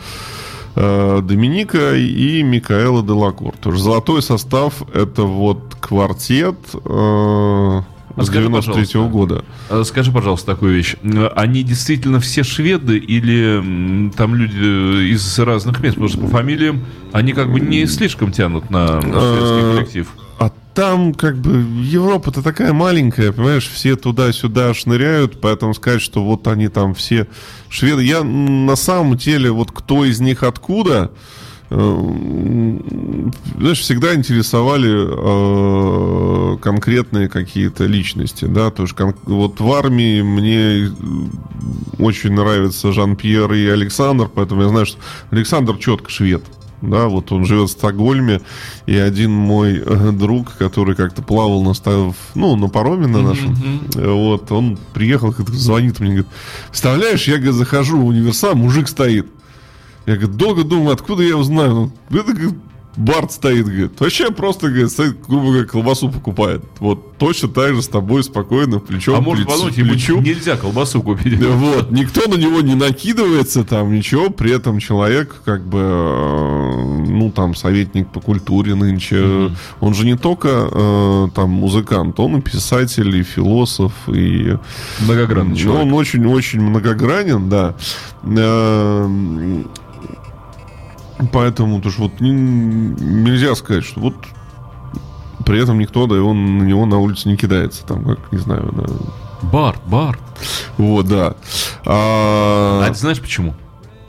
э, 0.76 1.20
Доминика 1.22 1.96
и 1.96 2.42
Микаэла 2.44 3.04
Делакур. 3.04 3.56
Тоже 3.58 3.80
золотой 3.80 4.22
состав 4.22 4.82
это 4.94 5.24
вот 5.24 5.76
квартет. 5.82 6.56
Э, 6.86 7.82
с 8.24 8.30
93 8.30 9.00
-го 9.00 9.10
года. 9.10 9.46
А 9.70 9.84
скажи, 9.84 10.12
пожалуйста, 10.12 10.54
такую 10.54 10.74
вещь. 10.74 10.96
Они 11.36 11.64
действительно 11.64 12.20
все 12.20 12.44
шведы 12.44 12.98
или 12.98 14.12
там 14.16 14.36
люди 14.36 15.14
из 15.14 15.40
разных 15.40 15.80
мест? 15.82 15.96
Потому 15.96 16.10
что 16.10 16.20
по 16.20 16.28
фамилиям 16.28 16.86
они 17.12 17.34
как 17.34 17.52
бы 17.52 17.60
не 17.60 17.86
слишком 17.86 18.32
тянут 18.32 18.70
на, 18.70 19.02
шведский 19.02 19.76
коллектив. 19.76 20.08
А 20.40 20.52
там 20.74 21.14
как 21.14 21.38
бы 21.38 21.66
Европа-то 21.84 22.42
такая 22.42 22.72
маленькая, 22.72 23.34
понимаешь, 23.34 23.68
все 23.68 23.98
туда-сюда 23.98 24.74
шныряют, 24.74 25.42
поэтому 25.42 25.74
сказать, 25.74 26.02
что 26.02 26.24
вот 26.24 26.48
они 26.48 26.70
там 26.70 26.94
все 26.94 27.28
шведы. 27.68 28.04
Я 28.04 28.24
на 28.24 28.78
самом 28.78 29.18
деле, 29.18 29.52
вот 29.52 29.72
кто 29.72 30.06
из 30.06 30.22
них 30.22 30.44
откуда, 30.44 31.12
Э, 31.12 31.49
знаешь, 31.70 33.80
всегда 33.80 34.16
интересовали 34.16 36.54
э, 36.54 36.58
конкретные 36.58 37.30
какие-то 37.30 37.86
личности, 37.86 38.46
да, 38.46 38.72
то 38.72 38.84
есть 38.84 38.96
вот 39.26 39.60
в 39.60 39.72
армии 39.72 40.22
мне 40.22 40.92
очень 42.00 42.32
нравится 42.32 42.92
Жан-Пьер 42.92 43.54
и 43.54 43.68
Александр, 43.68 44.30
поэтому 44.34 44.64
я 44.64 44.70
знаю, 44.70 44.88
что 44.88 44.98
Александр 45.30 45.78
четко 45.78 46.10
швед, 46.10 46.44
да, 46.82 47.08
вот 47.08 47.32
он 47.32 47.46
живет 47.46 47.70
в 47.70 47.74
Стокгольме, 47.74 48.42
и 48.88 48.98
один 48.98 49.32
мой 49.32 49.78
э, 49.78 50.12
друг, 50.12 50.56
который 50.58 50.96
как-то 50.96 51.22
плавал 51.22 51.62
на, 51.62 51.74
ну, 52.34 52.56
на 52.56 52.68
пароме 52.68 53.06
на 53.06 53.22
нашем, 53.22 53.54
mm-hmm. 53.54 54.12
вот, 54.12 54.52
он 54.52 54.80
приехал, 54.96 55.36
звонит 55.50 56.00
мне, 56.00 56.10
говорит, 56.10 56.28
представляешь, 56.70 57.28
я, 57.28 57.36
говорит, 57.36 57.54
захожу 57.54 58.00
в 58.00 58.08
универсам, 58.08 58.58
мужик 58.58 58.88
стоит, 58.88 59.28
я, 60.06 60.15
говорю, 60.15 60.34
долго 60.34 60.63
думаю, 60.63 60.94
откуда 60.94 61.24
я 61.24 61.38
узнаю. 61.38 61.91
Ну, 62.10 62.20
это, 62.20 62.34
говорит, 62.34 62.56
Барт 63.00 63.32
стоит, 63.32 63.65
говорит. 63.65 64.00
Вообще 64.00 64.29
просто, 64.29 64.68
говорит, 64.68 64.91
стоит, 64.91 65.25
грубо 65.25 65.51
говоря, 65.51 65.65
колбасу 65.65 66.10
покупает. 66.10 66.63
Вот 66.79 67.18
точно 67.18 67.48
так 67.48 67.74
же 67.74 67.82
с 67.82 67.88
тобой 67.88 68.24
спокойно, 68.24 68.79
плечом 68.79 69.15
А 69.15 69.22
может, 69.22 69.48
подумать, 69.48 69.77
ему 69.77 69.94
нельзя 70.22 70.58
колбасу 70.58 71.01
купить. 71.01 71.39
Вот, 71.39 71.91
никто 71.91 72.29
на 72.29 72.36
него 72.36 72.60
не 72.60 72.75
накидывается, 72.75 73.63
там, 73.63 73.94
ничего. 73.94 74.29
При 74.29 74.51
этом 74.51 74.79
человек, 74.79 75.34
как 75.46 75.65
бы, 75.65 75.79
э, 75.82 77.06
ну, 77.08 77.32
там, 77.32 77.56
советник 77.56 78.10
по 78.10 78.20
культуре 78.20 78.75
нынче. 78.75 79.15
Mm-hmm. 79.15 79.56
Он 79.79 79.94
же 79.94 80.06
не 80.06 80.18
только, 80.18 80.68
э, 80.70 81.27
там, 81.34 81.51
музыкант, 81.51 82.20
он 82.20 82.38
и 82.38 82.41
писатель, 82.41 83.15
и 83.15 83.24
философ, 83.24 83.94
и... 84.08 84.58
Многогранный 85.00 85.56
человек. 85.56 85.86
Он 85.86 85.94
очень-очень 85.94 86.60
многогранен, 86.60 87.50
да. 87.50 87.75
Поэтому 91.32 91.82
тоже 91.82 91.98
вот 92.00 92.20
не, 92.22 92.32
нельзя 92.32 93.56
сказать, 93.56 93.86
что 93.86 94.00
вот 94.00 94.16
при 95.46 95.62
этом 95.62 95.80
никто, 95.80 96.08
да, 96.08 96.16
и 96.16 96.20
он 96.20 96.60
на 96.60 96.64
него 96.64 96.86
на 96.86 96.98
улице 97.00 97.28
не 97.28 97.36
кидается, 97.36 97.86
там, 97.86 98.06
как, 98.06 98.32
не 98.32 98.38
знаю, 98.38 98.74
да. 98.76 98.86
Барт, 99.42 99.82
Барт. 99.86 100.20
Вот, 100.78 101.08
да. 101.08 101.36
А, 101.86 102.84
а 102.86 102.88
ты 102.90 103.00
знаешь 103.00 103.20
почему? 103.20 103.54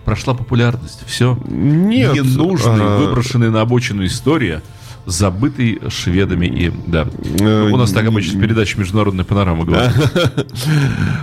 Прошла 0.05 0.35
популярность. 0.35 1.05
Все. 1.07 1.39
Нет. 1.47 2.15
Ненужная, 2.15 2.97
а... 2.97 2.99
выброшенная 2.99 3.51
на 3.51 3.61
обочину 3.61 4.05
история 4.05 4.63
забытый 5.07 5.81
шведами 5.89 6.47
и... 6.47 6.73
Да. 6.87 7.07
Э, 7.41 7.71
У 7.71 7.77
нас 7.77 7.91
так 7.93 8.07
обычно 8.07 8.41
передача 8.41 8.79
«Международная 8.79 9.25
панорама» 9.25 9.65
говорит. 9.65 9.91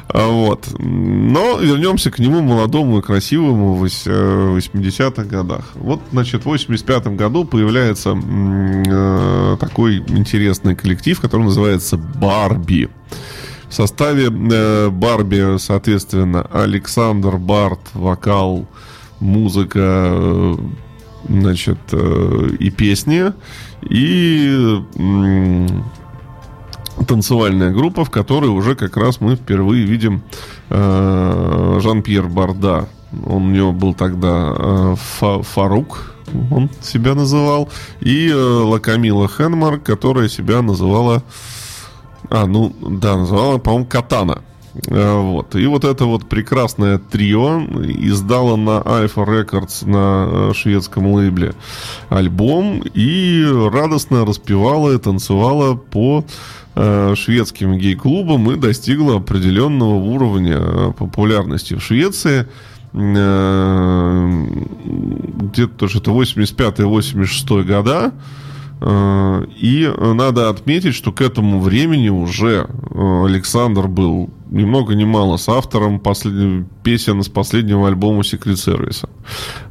А 0.09 0.27
Вот. 0.27 0.67
Но 0.79 1.59
вернемся 1.59 2.11
к 2.11 2.19
нему 2.19 2.41
молодому 2.41 2.99
и 2.99 3.01
красивому 3.01 3.75
в 3.75 3.83
вось- 3.85 4.03
э, 4.05 4.57
80-х 4.57 5.23
годах. 5.25 5.65
Вот, 5.75 6.01
значит, 6.11 6.43
в 6.43 6.45
85 6.45 7.07
году 7.15 7.45
появляется 7.45 8.17
э, 8.17 9.57
такой 9.59 9.97
интересный 10.07 10.75
коллектив, 10.75 11.19
который 11.19 11.43
называется 11.43 11.97
«Барби». 11.97 12.89
В 13.69 13.73
составе 13.73 14.27
э, 14.31 14.89
Барби, 14.89 15.57
соответственно, 15.59 16.41
Александр 16.51 17.37
Барт, 17.37 17.79
вокал, 17.93 18.65
музыка, 19.19 19.79
э, 20.11 20.55
значит, 21.27 21.77
э, 21.91 22.49
и 22.59 22.69
песни, 22.69 23.33
и 23.89 24.83
танцевальная 27.07 27.71
группа, 27.71 28.03
в 28.03 28.09
которой 28.09 28.47
уже 28.49 28.75
как 28.75 28.97
раз 28.97 29.21
мы 29.21 29.35
впервые 29.35 29.85
видим 29.85 30.23
э, 30.69 31.79
Жан-Пьер 31.81 32.27
Барда. 32.27 32.89
Он 33.25 33.43
у 33.43 33.51
него 33.51 33.71
был 33.71 33.93
тогда 33.93 34.53
э, 34.57 34.95
Фа- 34.97 35.41
Фарук, 35.41 36.15
он 36.51 36.69
себя 36.81 37.15
называл, 37.15 37.69
и 38.01 38.29
э, 38.29 38.35
Лакамила 38.35 39.27
Хенмарк, 39.27 39.83
которая 39.83 40.27
себя 40.27 40.61
называла... 40.61 41.23
А, 42.29 42.45
ну, 42.45 42.75
да, 42.81 43.15
называла, 43.15 43.57
по-моему, 43.57 43.85
Катана. 43.85 44.41
Э, 44.87 45.19
Вот. 45.19 45.55
И 45.55 45.65
вот 45.65 45.83
это 45.83 46.05
вот 46.05 46.27
прекрасное 46.27 46.97
трио 46.97 47.61
издало 47.61 48.55
на 48.55 48.81
Alpha 48.81 49.25
Records 49.25 49.87
на 49.87 50.49
э, 50.49 50.53
шведском 50.53 51.13
лейбле 51.13 51.53
альбом 52.09 52.83
и 52.93 53.45
радостно 53.71 54.25
распевала 54.25 54.93
и 54.93 54.97
танцевала 54.97 55.75
по 55.75 56.23
э, 56.75 57.15
шведским 57.15 57.77
гей-клубам 57.77 58.51
и 58.51 58.55
достигла 58.55 59.17
определенного 59.17 59.95
уровня 59.95 60.93
популярности 60.93 61.75
в 61.75 61.81
Швеции. 61.81 62.47
Где-то 62.93 63.37
что-то 65.87 66.19
85-86 66.19 67.63
года. 67.63 68.13
Э, 68.79 69.45
И 69.57 69.91
надо 69.97 70.49
отметить, 70.49 70.93
что 70.93 71.11
к 71.11 71.21
этому 71.21 71.59
времени 71.59 72.09
уже 72.09 72.67
э, 72.67 73.25
Александр 73.25 73.87
был 73.87 74.29
ни 74.49 74.63
много 74.63 74.95
ни 74.95 75.03
мало 75.03 75.37
с 75.37 75.49
автором 75.49 75.99
послед- 75.99 76.65
песен 76.83 77.21
с 77.21 77.27
последнего 77.27 77.87
альбома 77.87 78.21
Secret 78.21 78.53
Service. 78.55 79.07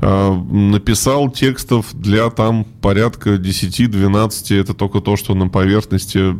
Э, 0.01 0.33
Написал 0.51 1.31
текстов 1.31 1.87
для 1.95 2.31
там 2.31 2.65
порядка 2.81 3.35
10-12, 3.37 4.61
это 4.61 4.75
только 4.75 5.01
то, 5.01 5.17
что 5.17 5.35
на 5.35 5.49
поверхности 5.49 6.35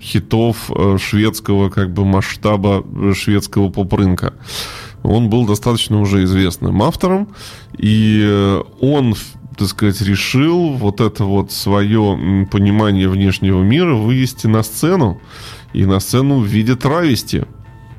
хитов 0.00 0.70
шведского 0.98 1.68
как 1.68 1.92
бы 1.92 2.04
масштаба 2.04 2.84
шведского 3.14 3.68
поп-рынка. 3.68 4.34
Он 5.02 5.28
был 5.28 5.46
достаточно 5.46 6.00
уже 6.00 6.24
известным 6.24 6.82
автором, 6.82 7.28
и 7.76 8.58
он 8.80 9.14
так 9.56 9.68
сказать, 9.68 10.00
решил 10.02 10.70
вот 10.70 11.00
это 11.00 11.24
вот 11.24 11.52
свое 11.52 12.46
понимание 12.50 13.08
внешнего 13.08 13.62
мира 13.62 13.94
вывести 13.94 14.46
на 14.46 14.62
сцену. 14.62 15.20
И 15.72 15.86
на 15.86 15.98
сцену 16.00 16.38
в 16.38 16.46
виде 16.46 16.76
травести. 16.76 17.42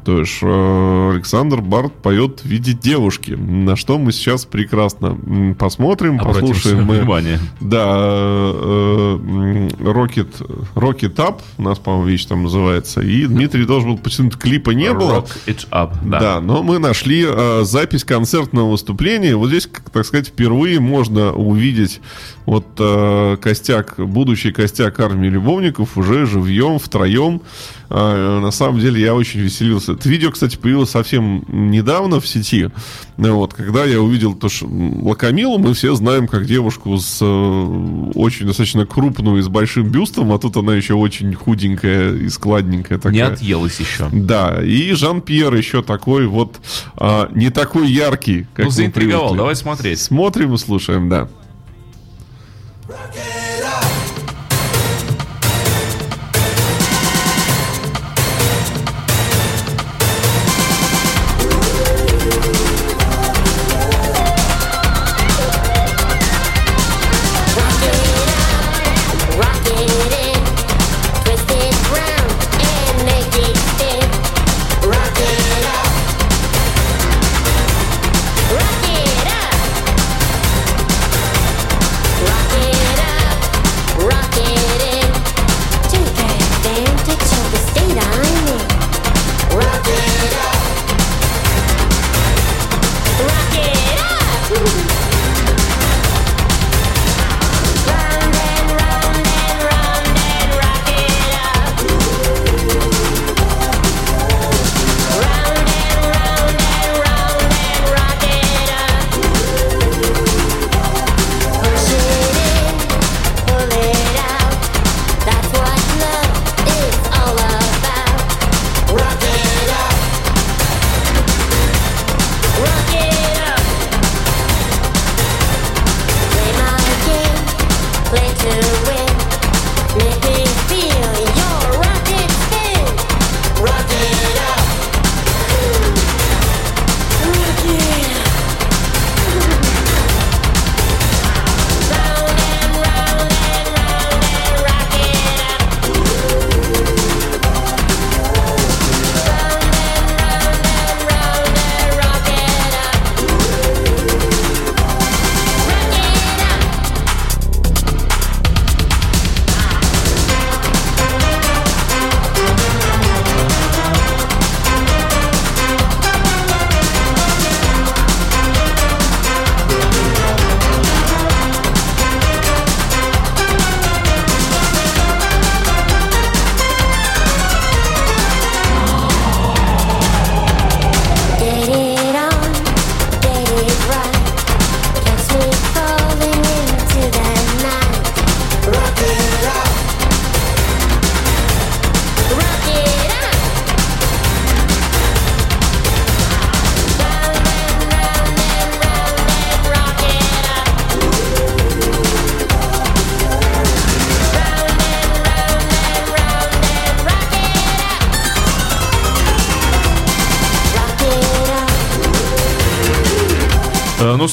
То 0.05 0.19
есть 0.19 0.37
э, 0.43 1.11
Александр 1.13 1.61
Барт 1.61 1.91
поет 1.93 2.41
в 2.41 2.45
виде 2.45 2.73
девушки. 2.73 3.31
На 3.31 3.75
что 3.75 3.97
мы 3.97 4.11
сейчас 4.11 4.45
прекрасно 4.45 5.17
посмотрим, 5.57 6.19
Обратим 6.21 6.41
послушаем 6.41 6.83
мы. 6.85 6.99
внимание. 6.99 7.39
Да, 7.59 7.85
э, 7.97 9.19
м, 9.19 9.67
Rocket, 9.79 10.29
Rocket 10.75 11.15
Up, 11.15 11.39
у 11.57 11.63
нас, 11.63 11.79
по-моему, 11.79 12.05
вещь 12.07 12.25
там 12.25 12.43
называется. 12.43 13.01
И 13.01 13.25
Дмитрий 13.25 13.65
должен 13.65 13.91
был 13.91 13.97
почему-то 13.97 14.37
клипа 14.37 14.71
не 14.71 14.93
было. 14.93 15.21
Rock 15.21 15.29
it 15.47 15.67
up. 15.71 15.93
Да. 16.05 16.19
Да. 16.19 16.39
но 16.39 16.61
мы 16.61 16.77
нашли 16.77 17.25
э, 17.27 17.61
запись 17.63 18.03
концертного 18.03 18.69
выступления. 18.71 19.35
Вот 19.35 19.47
здесь, 19.49 19.67
так 19.91 20.05
сказать, 20.05 20.27
впервые 20.27 20.79
можно 20.79 21.33
увидеть 21.33 21.99
вот 22.45 22.65
э, 22.79 23.37
костяк, 23.41 23.95
будущий 23.97 24.51
костяк 24.51 24.99
армии 24.99 25.29
любовников 25.29 25.97
уже 25.97 26.25
живьем, 26.25 26.79
втроем. 26.79 27.41
Э, 27.89 28.39
на 28.39 28.51
самом 28.51 28.79
деле 28.79 29.01
я 29.01 29.15
очень 29.15 29.39
веселился. 29.39 29.93
Это 29.93 30.07
видео, 30.09 30.31
кстати, 30.31 30.55
появилось 30.55 30.91
совсем 30.91 31.43
недавно 31.47 32.19
в 32.19 32.27
сети. 32.27 32.69
Ну 33.17 33.35
Вот, 33.37 33.53
когда 33.53 33.85
я 33.85 34.01
увидел 34.01 34.33
то, 34.33 34.49
что 34.49 34.67
Лакамилу 34.67 35.57
мы 35.57 35.73
все 35.73 35.95
знаем 35.95 36.27
как 36.27 36.45
девушку 36.45 36.97
с 36.97 37.19
э, 37.21 38.11
очень 38.15 38.45
достаточно 38.45 38.85
крупную 38.85 39.39
и 39.39 39.41
с 39.41 39.47
большим 39.47 39.89
бюстом, 39.89 40.31
а 40.31 40.39
тут 40.39 40.57
она 40.57 40.75
еще 40.75 40.93
очень 40.93 41.33
худенькая 41.33 42.13
и 42.13 42.29
складненькая 42.29 42.97
такая. 42.97 43.13
Не 43.13 43.21
отъелась 43.21 43.79
еще. 43.79 44.09
Да, 44.11 44.61
и 44.63 44.91
Жан-Пьер 44.93 45.53
еще 45.55 45.81
такой 45.81 46.27
вот 46.27 46.57
а, 46.97 47.29
не 47.33 47.49
такой 47.49 47.89
яркий, 47.89 48.47
как 48.53 48.65
Ну, 48.65 48.71
заинтриговал. 48.71 49.35
Давай 49.35 49.55
смотреть. 49.55 49.99
Смотрим 49.99 50.53
и 50.53 50.57
слушаем, 50.57 51.09
да. 51.09 51.27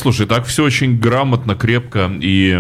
Слушай, 0.03 0.27
так 0.27 0.45
все 0.47 0.65
очень 0.65 0.99
грамотно, 0.99 1.55
крепко 1.55 2.11
и 2.21 2.51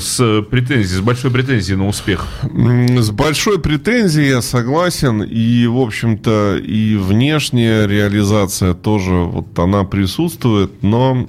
с 0.00 0.42
претензией, 0.48 0.98
с 0.98 1.00
большой 1.00 1.30
претензией 1.32 1.76
на 1.76 1.88
успех. 1.88 2.26
С 2.42 3.10
большой 3.10 3.58
претензией 3.58 4.28
я 4.28 4.42
согласен, 4.42 5.22
и, 5.22 5.66
в 5.66 5.78
общем-то, 5.78 6.56
и 6.56 6.96
внешняя 6.96 7.86
реализация 7.86 8.74
тоже, 8.74 9.12
вот 9.12 9.58
она 9.58 9.84
присутствует, 9.84 10.82
но 10.82 11.26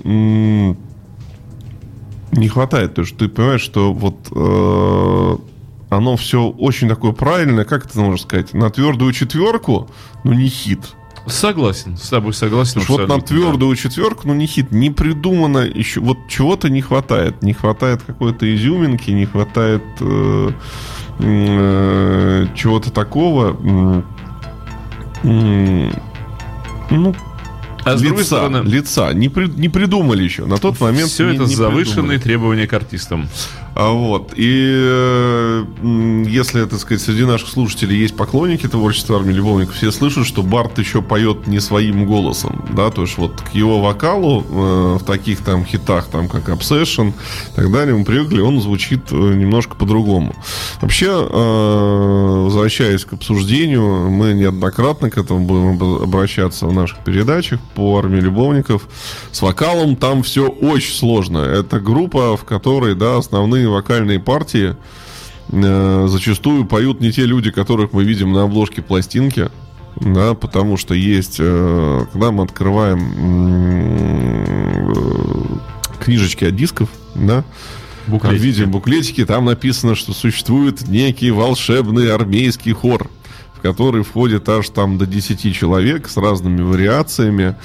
не 2.31 2.47
хватает, 2.47 2.93
то 2.93 3.01
есть 3.01 3.17
ты 3.17 3.27
понимаешь, 3.27 3.61
что 3.61 3.91
вот 3.91 4.27
э, 4.31 5.37
оно 5.89 6.15
все 6.15 6.47
очень 6.47 6.87
такое 6.87 7.11
правильное, 7.11 7.65
как 7.65 7.87
это 7.87 7.99
можно 7.99 8.17
сказать, 8.17 8.53
на 8.53 8.69
твердую 8.69 9.11
четверку, 9.13 9.89
ну 10.23 10.33
не 10.33 10.47
хит. 10.47 10.79
Согласен, 11.27 11.95
с 11.97 12.09
тобой 12.09 12.33
согласен. 12.33 12.81
Вот 12.87 13.07
на 13.07 13.15
абсолютно, 13.15 13.19
да. 13.19 13.25
твердую 13.27 13.75
четверку, 13.75 14.27
ну 14.27 14.33
не 14.33 14.47
хит, 14.47 14.71
не 14.71 14.89
придумано 14.89 15.59
еще, 15.59 15.99
вот 15.99 16.17
чего-то 16.27 16.69
не 16.69 16.81
хватает, 16.81 17.41
не 17.43 17.53
хватает 17.53 18.01
какой-то 18.01 18.53
изюминки, 18.55 19.11
не 19.11 19.25
хватает 19.25 19.83
э, 19.99 20.51
э, 21.19 22.47
чего-то 22.55 22.91
такого. 22.91 24.03
м, 25.23 25.93
ну, 26.91 27.15
А 27.85 27.97
с 27.97 28.01
другой 28.01 28.19
лица, 28.23 28.35
стороны, 28.37 28.67
лица. 28.67 29.13
Не, 29.13 29.29
при- 29.29 29.47
не 29.49 29.69
придумали 29.69 30.23
еще. 30.23 30.45
На 30.45 30.57
тот 30.57 30.79
момент 30.79 31.09
все 31.09 31.29
не- 31.29 31.35
это 31.35 31.45
не 31.45 31.55
завышенные 31.55 31.85
придумали. 31.93 32.17
требования 32.19 32.67
к 32.67 32.73
артистам. 32.73 33.27
А 33.75 33.91
вот. 33.91 34.33
И 34.35 34.65
э, 34.67 35.65
если, 36.27 36.65
так 36.65 36.79
сказать, 36.79 37.01
среди 37.01 37.25
наших 37.25 37.49
слушателей 37.49 37.97
есть 37.97 38.15
поклонники 38.15 38.67
творчества 38.67 39.17
армии 39.17 39.33
любовников, 39.33 39.75
все 39.75 39.91
слышат, 39.91 40.25
что 40.25 40.43
Барт 40.43 40.77
еще 40.79 41.01
поет 41.01 41.47
не 41.47 41.59
своим 41.59 42.05
голосом. 42.05 42.65
Да, 42.73 42.89
то 42.89 43.03
есть 43.03 43.17
вот 43.17 43.41
к 43.41 43.55
его 43.55 43.81
вокалу 43.81 44.41
э, 44.41 44.97
в 44.99 45.05
таких 45.05 45.39
там 45.41 45.65
хитах, 45.65 46.07
там 46.07 46.27
как 46.27 46.49
Obsession 46.49 47.09
и 47.09 47.55
так 47.55 47.71
далее, 47.71 47.95
мы 47.95 48.03
привыкли, 48.05 48.41
он 48.41 48.61
звучит 48.61 49.11
э, 49.11 49.15
немножко 49.15 49.75
по-другому. 49.75 50.35
Вообще, 50.81 51.07
э, 51.07 52.43
возвращаясь 52.43 53.05
к 53.05 53.13
обсуждению, 53.13 54.09
мы 54.09 54.33
неоднократно 54.33 55.09
к 55.09 55.17
этому 55.17 55.45
будем 55.45 55.81
об- 55.81 56.03
обращаться 56.03 56.65
в 56.67 56.73
наших 56.73 56.99
передачах 56.99 57.59
по 57.75 57.97
армии 57.97 58.19
любовников. 58.19 58.87
С 59.31 59.41
вокалом 59.41 59.95
там 59.95 60.23
все 60.23 60.47
очень 60.47 60.93
сложно. 60.93 61.39
Это 61.39 61.79
группа, 61.79 62.35
в 62.35 62.43
которой, 62.43 62.95
да, 62.95 63.17
основные 63.17 63.58
вокальные 63.67 64.19
партии 64.19 64.75
э, 65.51 66.07
зачастую 66.07 66.65
поют 66.65 67.01
не 67.01 67.11
те 67.11 67.25
люди, 67.25 67.51
которых 67.51 67.93
мы 67.93 68.03
видим 68.03 68.31
на 68.33 68.43
обложке 68.43 68.81
пластинки. 68.81 69.49
Да, 69.95 70.33
потому 70.33 70.77
что 70.77 70.93
есть, 70.93 71.37
э, 71.39 72.05
когда 72.13 72.31
мы 72.31 72.43
открываем 72.43 73.13
э, 74.87 76.03
книжечки 76.03 76.45
от 76.45 76.55
дисков, 76.55 76.89
да, 77.15 77.43
Буклетики. 78.07 78.41
видим 78.41 78.71
буклетики, 78.71 79.25
там 79.25 79.45
написано, 79.45 79.95
что 79.95 80.13
существует 80.13 80.87
некий 80.87 81.31
волшебный 81.31 82.11
армейский 82.11 82.71
хор, 82.71 83.09
в 83.59 83.61
который 83.61 84.03
входит 84.03 84.47
аж 84.47 84.69
там 84.69 84.97
до 84.97 85.05
10 85.05 85.53
человек 85.53 86.07
с 86.07 86.15
разными 86.15 86.61
вариациями. 86.61 87.55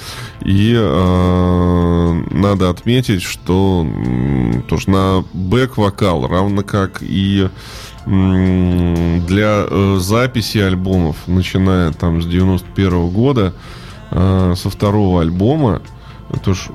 И 0.43 0.73
э, 0.75 2.23
надо 2.31 2.69
отметить, 2.69 3.21
что 3.21 3.85
м, 3.87 4.63
тоже 4.67 4.89
на 4.89 5.23
бэк-вокал, 5.33 6.27
равно 6.27 6.63
как 6.63 7.01
и 7.01 7.49
для 8.05 9.65
э, 9.67 9.97
записи 9.99 10.59
альбомов, 10.59 11.15
начиная 11.25 11.91
там 11.91 12.21
с 12.21 12.25
91 12.27 13.09
года, 13.09 13.53
э, 14.11 14.53
со 14.55 14.69
второго 14.69 15.21
альбома, 15.21 15.81
то 16.43 16.53
ж 16.53 16.69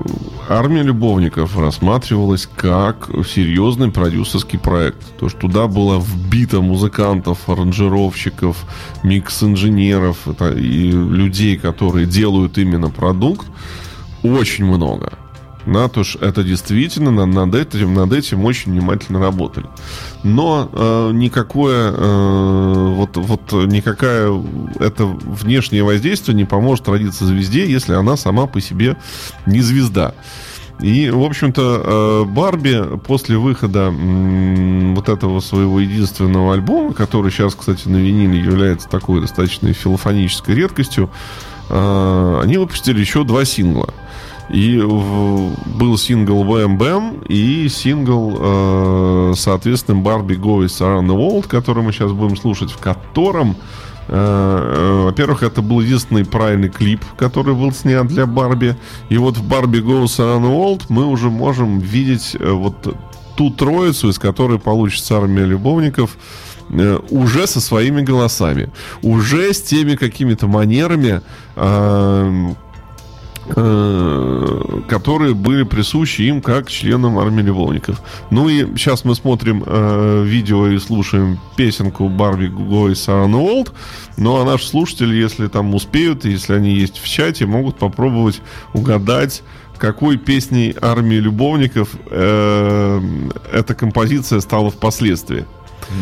армия 0.49 0.83
любовников 0.83 1.59
рассматривалась 1.59 2.49
как 2.57 3.11
серьезный 3.27 3.91
продюсерский 3.91 4.59
проект. 4.59 5.17
То 5.19 5.27
есть 5.27 5.39
туда 5.39 5.67
было 5.67 5.99
вбито 6.01 6.61
музыкантов, 6.61 7.49
аранжировщиков, 7.49 8.57
микс-инженеров 9.03 10.29
это 10.29 10.53
и 10.53 10.91
людей, 10.91 11.57
которые 11.57 12.07
делают 12.07 12.59
именно 12.59 12.91
продукт, 12.91 13.47
очень 14.23 14.65
много. 14.65 15.13
Есть 15.67 16.17
это 16.21 16.43
действительно 16.43 17.11
на- 17.11 17.27
над 17.27 17.55
этим, 17.55 17.95
над 17.95 18.13
этим 18.13 18.45
очень 18.45 18.73
внимательно 18.73 19.21
работали. 19.21 19.67
Но 20.23 20.69
э, 20.73 21.11
никакое 21.13 21.93
э, 21.93 22.95
вот, 22.97 23.17
вот 23.17 23.53
никакая 23.53 24.31
это 24.79 25.05
внешнее 25.05 25.83
воздействие 25.85 26.37
не 26.37 26.45
поможет 26.45 26.89
родиться 26.89 27.25
звезде, 27.25 27.71
если 27.71 27.95
она 27.95 28.17
сама 28.17 28.47
по 28.47 28.61
себе 28.61 28.97
не 29.47 29.61
звезда. 29.61 30.15
И, 30.81 31.11
в 31.11 31.23
общем-то, 31.23 32.25
э, 32.27 32.31
Барби 32.33 32.99
после 33.07 33.37
выхода 33.37 33.91
вот 33.91 35.09
этого 35.11 35.41
своего 35.41 35.79
единственного 35.81 36.55
альбома, 36.55 36.95
который 36.95 37.31
сейчас, 37.31 37.55
кстати, 37.55 37.87
на 37.87 37.99
виниле 37.99 38.39
является 38.41 38.89
такой 38.89 39.21
достаточно 39.21 39.73
филофонической 39.75 40.55
редкостью, 40.55 41.11
э, 41.69 42.41
они 42.43 42.57
выпустили 42.57 42.99
еще 43.01 43.25
два 43.25 43.45
сингла. 43.45 43.93
И 44.53 44.81
был 44.81 45.97
сингл 45.97 46.45
Bam 46.45 46.77
Bam 46.77 47.27
и 47.29 47.69
сингл, 47.69 48.37
э, 48.41 49.33
соответственно, 49.37 50.01
Барби 50.01 50.35
Goes 50.35 50.81
Around 50.81 51.07
the 51.07 51.17
World, 51.17 51.47
который 51.47 51.85
мы 51.85 51.93
сейчас 51.93 52.11
будем 52.11 52.37
слушать, 52.37 52.73
в 52.73 52.79
котором, 52.79 53.57
э, 54.09 54.13
э, 54.13 55.05
во-первых, 55.05 55.45
это 55.45 55.63
был 55.63 55.81
единственный 55.81 56.25
правильный 56.25 56.69
клип, 56.69 57.05
который 57.17 57.55
был 57.55 57.71
снят 57.73 58.09
для 58.09 58.27
Барби. 58.27 58.77
И 59.09 59.19
вот 59.19 59.37
в 59.37 59.45
Барби 59.47 59.79
Goes 59.79 60.19
Around 60.19 60.43
the 60.43 60.51
World 60.51 60.83
мы 60.89 61.07
уже 61.07 61.31
можем 61.31 61.79
видеть 61.79 62.37
вот 62.41 62.97
ту 63.37 63.51
троицу, 63.51 64.09
из 64.09 64.19
которой 64.19 64.59
получится 64.59 65.17
армия 65.17 65.45
любовников, 65.45 66.17
уже 67.11 67.47
со 67.49 67.61
своими 67.61 68.01
голосами, 68.01 68.71
уже 69.03 69.53
с 69.53 69.61
теми 69.61 69.97
какими-то 69.97 70.47
манерами, 70.47 71.21
которые 73.51 75.35
были 75.35 75.65
присущи 75.65 76.23
им 76.23 76.41
как 76.41 76.71
членам 76.71 77.19
армии 77.19 77.43
любовников. 77.43 78.01
Ну 78.31 78.49
и 78.49 78.65
сейчас 78.77 79.05
мы 79.05 79.15
смотрим 79.15 79.65
э, 79.67 80.25
видео 80.25 80.69
и 80.69 80.79
слушаем 80.79 81.39
песенку 81.57 82.09
Барби 82.09 82.53
и 82.91 82.95
Саран 82.95 83.35
Уолт. 83.35 83.73
Ну 84.17 84.41
а 84.41 84.45
наши 84.45 84.67
слушатели, 84.67 85.15
если 85.15 85.49
там 85.49 85.75
успеют, 85.75 86.25
если 86.25 86.55
они 86.55 86.75
есть 86.75 86.99
в 86.99 87.09
чате, 87.09 87.47
могут 87.47 87.77
попробовать 87.77 88.41
угадать, 88.73 89.43
какой 89.79 90.19
песней 90.19 90.77
армии 90.81 91.17
любовников 91.17 91.89
э, 92.11 93.01
эта 93.53 93.75
композиция 93.75 94.41
стала 94.41 94.71
впоследствии. 94.71 95.47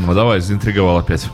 Ну, 0.05 0.13
давай, 0.15 0.41
заинтриговал 0.41 0.99
опять. 0.99 1.29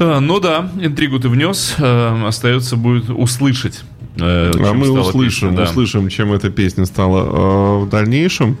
Ну 0.00 0.40
да, 0.40 0.70
интригу 0.80 1.20
ты 1.20 1.28
внес. 1.28 1.74
э, 1.78 2.24
Остается 2.26 2.76
будет 2.76 3.10
услышать. 3.10 3.82
э, 4.16 4.50
А 4.58 4.72
мы 4.72 4.90
услышим, 4.90 5.50
песня, 5.50 5.64
да. 5.64 5.70
услышим, 5.70 6.08
чем 6.08 6.32
эта 6.32 6.48
песня 6.50 6.86
стала 6.86 7.20
э, 7.20 7.84
в 7.84 7.88
дальнейшем. 7.90 8.56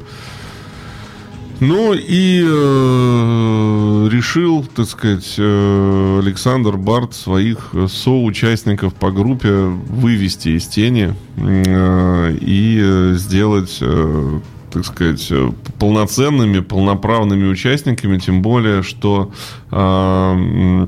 Ну 1.60 1.92
и 1.94 2.42
э, 2.42 4.08
решил, 4.10 4.64
так 4.64 4.86
сказать, 4.86 5.34
э, 5.38 6.20
Александр 6.22 6.76
Барт 6.76 7.14
своих 7.14 7.72
соучастников 7.88 8.94
по 8.94 9.10
группе 9.10 9.50
вывести 9.50 10.50
из 10.50 10.66
тени 10.68 11.14
э, 11.38 12.36
и 12.40 13.12
сделать, 13.14 13.78
э, 13.80 14.40
так 14.72 14.84
сказать, 14.86 15.30
полноценными, 15.78 16.60
полноправными 16.60 17.46
участниками, 17.50 18.18
тем 18.18 18.40
более, 18.42 18.82
что 18.82 19.30
э, 19.70 20.86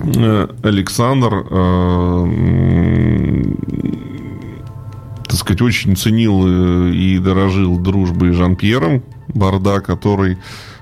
Александр 0.00 1.46
э, 1.50 2.72
так 5.32 5.38
сказать, 5.38 5.62
очень 5.62 5.96
ценил 5.96 6.44
э, 6.46 6.90
и 6.92 7.18
дорожил 7.18 7.78
дружбой 7.78 8.32
Жан-Пьером 8.32 9.02
Барда, 9.28 9.80
который 9.80 10.36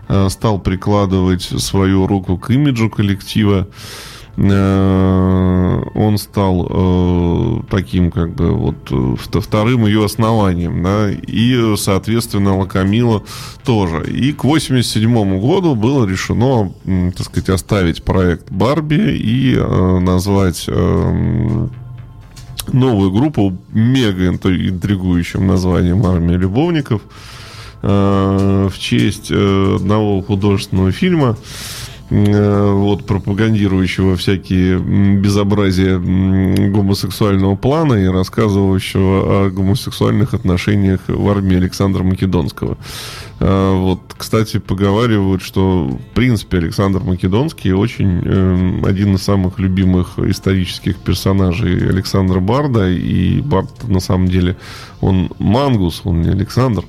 э, 0.09 0.29
стал 0.29 0.59
прикладывать 0.59 1.43
свою 1.43 2.09
руку 2.09 2.37
к 2.37 2.51
имиджу 2.51 2.91
коллектива. 2.91 3.69
Э, 3.69 4.20
Он 4.37 6.17
стал 6.19 6.67
э, 6.71 7.61
таким, 7.71 8.11
как 8.11 8.35
бы, 8.35 8.53
вот 8.53 8.77
э, 8.91 8.95
вт- 8.95 9.41
вторым 9.41 9.87
ее 9.87 10.05
основанием, 10.05 10.83
да, 10.83 11.11
и, 11.11 11.75
соответственно, 11.77 12.57
Лакамила 12.57 13.23
тоже. 13.65 14.05
И 14.11 14.33
к 14.33 14.45
87 14.45 15.41
году 15.41 15.75
было 15.75 16.07
решено, 16.07 16.73
так 17.17 17.27
сказать, 17.27 17.49
оставить 17.51 18.03
проект 18.03 18.51
Барби 18.51 19.15
и 19.17 19.55
э, 19.57 19.99
назвать 20.01 20.65
э, 20.69 21.69
новую 22.73 23.11
группу 23.11 23.57
мега 23.73 24.29
интри- 24.29 24.69
интригующим 24.69 25.47
названием 25.47 26.05
«Армия 26.07 26.37
любовников» 26.37 27.03
э, 27.83 28.69
в 28.73 28.79
честь 28.79 29.31
э, 29.31 29.77
одного 29.77 30.23
художественного 30.23 30.93
фильма, 30.93 31.37
э, 31.37 32.00
вот, 32.11 33.07
пропагандирующего 33.07 34.17
всякие 34.17 34.79
безобразия 34.79 35.99
гомосексуального 35.99 37.55
плана 37.55 37.95
и 37.95 38.07
рассказывающего 38.07 39.47
о 39.47 39.51
гомосексуальных 39.51 40.35
отношениях 40.35 41.01
в 41.07 41.29
армии 41.29 41.57
Александра 41.57 42.03
Македонского. 42.03 42.79
Э, 43.39 43.75
Вот, 43.75 44.01
кстати, 44.17 44.59
поговаривают, 44.59 45.43
что, 45.43 45.87
в 45.87 46.15
принципе, 46.15 46.59
Александр 46.59 47.01
Македонский 47.01 47.73
очень 47.73 48.23
э, 48.25 48.83
один 48.87 49.15
из 49.15 49.23
самых 49.23 49.59
любимых 49.59 50.19
исторических 50.19 50.97
персонажей 50.97 51.89
Александра 51.89 52.41
Барда. 52.41 52.91
И 52.91 53.41
Бард, 53.41 53.89
на 53.89 54.01
самом 54.01 54.29
деле, 54.29 54.57
он 55.01 55.31
Мангус, 55.39 56.03
он 56.05 56.23
не 56.23 56.31
Александр. 56.31 56.85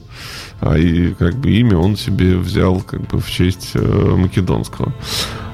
А 0.61 0.77
и 0.77 1.13
как 1.15 1.35
бы 1.35 1.51
имя 1.51 1.77
он 1.77 1.97
себе 1.97 2.37
взял 2.37 2.81
как 2.81 3.01
бы 3.07 3.19
в 3.19 3.29
честь 3.29 3.71
э, 3.73 4.15
Македонского. 4.15 4.93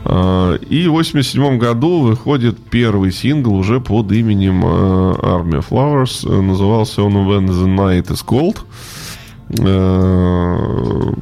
А, 0.04 0.56
И 0.56 0.86
в 0.88 0.91
87 0.91 1.58
году 1.58 2.02
выходит 2.02 2.58
первый 2.70 3.13
сингл 3.13 3.56
уже 3.56 3.80
под 3.80 4.12
именем 4.12 4.65
э, 4.65 4.67
Army 4.67 5.60
of 5.60 5.70
Flowers. 5.70 6.30
Назывался 6.41 7.04
он 7.04 7.13
When 7.15 7.48
the 7.48 7.65
Night 7.67 8.08
is 8.08 8.26
Cold. 8.26 8.60
Э, 9.60 11.13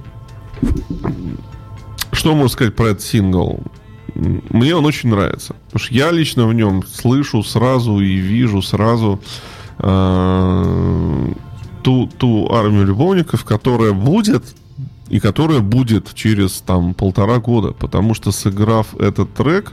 Что 2.12 2.34
можно 2.34 2.50
сказать 2.50 2.76
про 2.76 2.88
этот 2.88 3.04
сингл? 3.04 3.60
Мне 4.16 4.76
он 4.76 4.86
очень 4.86 5.10
нравится. 5.10 5.56
Потому 5.68 5.86
что 5.86 5.94
я 5.94 6.10
лично 6.12 6.48
в 6.48 6.54
нем 6.56 6.84
слышу 6.88 7.44
сразу 7.44 8.00
и 8.00 8.16
вижу 8.16 8.64
сразу 8.64 9.20
ту, 11.86 12.08
ту 12.08 12.52
армию 12.52 12.88
любовников, 12.88 13.46
которая 13.46 13.94
будет 13.94 14.44
и 15.08 15.20
которая 15.20 15.60
будет 15.60 16.16
через 16.16 16.62
там 16.62 16.96
полтора 16.96 17.38
года. 17.38 17.74
Потому 17.74 18.16
что 18.16 18.32
сыграв 18.32 18.96
этот 18.96 19.36
трек, 19.36 19.72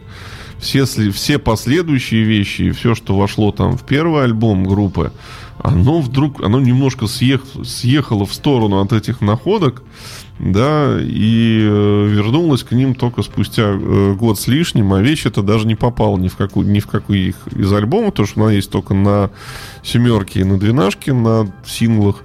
все, 0.58 0.84
все 0.84 1.38
последующие 1.38 2.24
вещи 2.24 2.70
все, 2.72 2.94
что 2.94 3.16
вошло 3.16 3.50
там 3.50 3.78
в 3.78 3.84
первый 3.84 4.24
альбом 4.24 4.64
группы, 4.64 5.10
оно 5.58 6.02
вдруг, 6.02 6.42
оно 6.42 6.60
немножко 6.60 7.06
съех- 7.06 7.64
съехало 7.64 8.26
в 8.26 8.34
сторону 8.34 8.80
от 8.82 8.92
этих 8.92 9.22
находок, 9.22 9.82
да, 10.38 10.98
и 11.00 11.60
э, 11.62 12.06
вернулась 12.10 12.62
к 12.62 12.72
ним 12.72 12.94
только 12.94 13.22
спустя 13.22 13.68
э, 13.68 14.14
год 14.18 14.38
с 14.38 14.48
лишним, 14.48 14.92
а 14.92 15.00
вещь 15.00 15.24
эта 15.24 15.42
даже 15.42 15.66
не 15.66 15.76
попала 15.76 16.18
ни 16.18 16.28
в 16.28 16.36
какую, 16.36 16.68
ни 16.68 16.80
в 16.80 16.86
какой 16.86 17.20
их 17.20 17.36
из 17.54 17.72
альбомов, 17.72 18.10
потому 18.10 18.28
что 18.28 18.42
она 18.42 18.52
есть 18.52 18.70
только 18.70 18.92
на 18.92 19.30
семерке 19.82 20.40
и 20.40 20.44
на 20.44 20.58
двенашке, 20.58 21.12
на 21.12 21.52
синглах, 21.66 22.16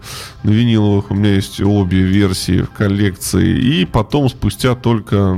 на 0.43 0.51
виниловых 0.51 1.11
у 1.11 1.15
меня 1.15 1.33
есть 1.33 1.59
обе 1.61 2.01
версии 2.01 2.61
в 2.61 2.69
коллекции, 2.69 3.59
и 3.59 3.85
потом 3.85 4.29
спустя 4.29 4.75
только 4.75 5.37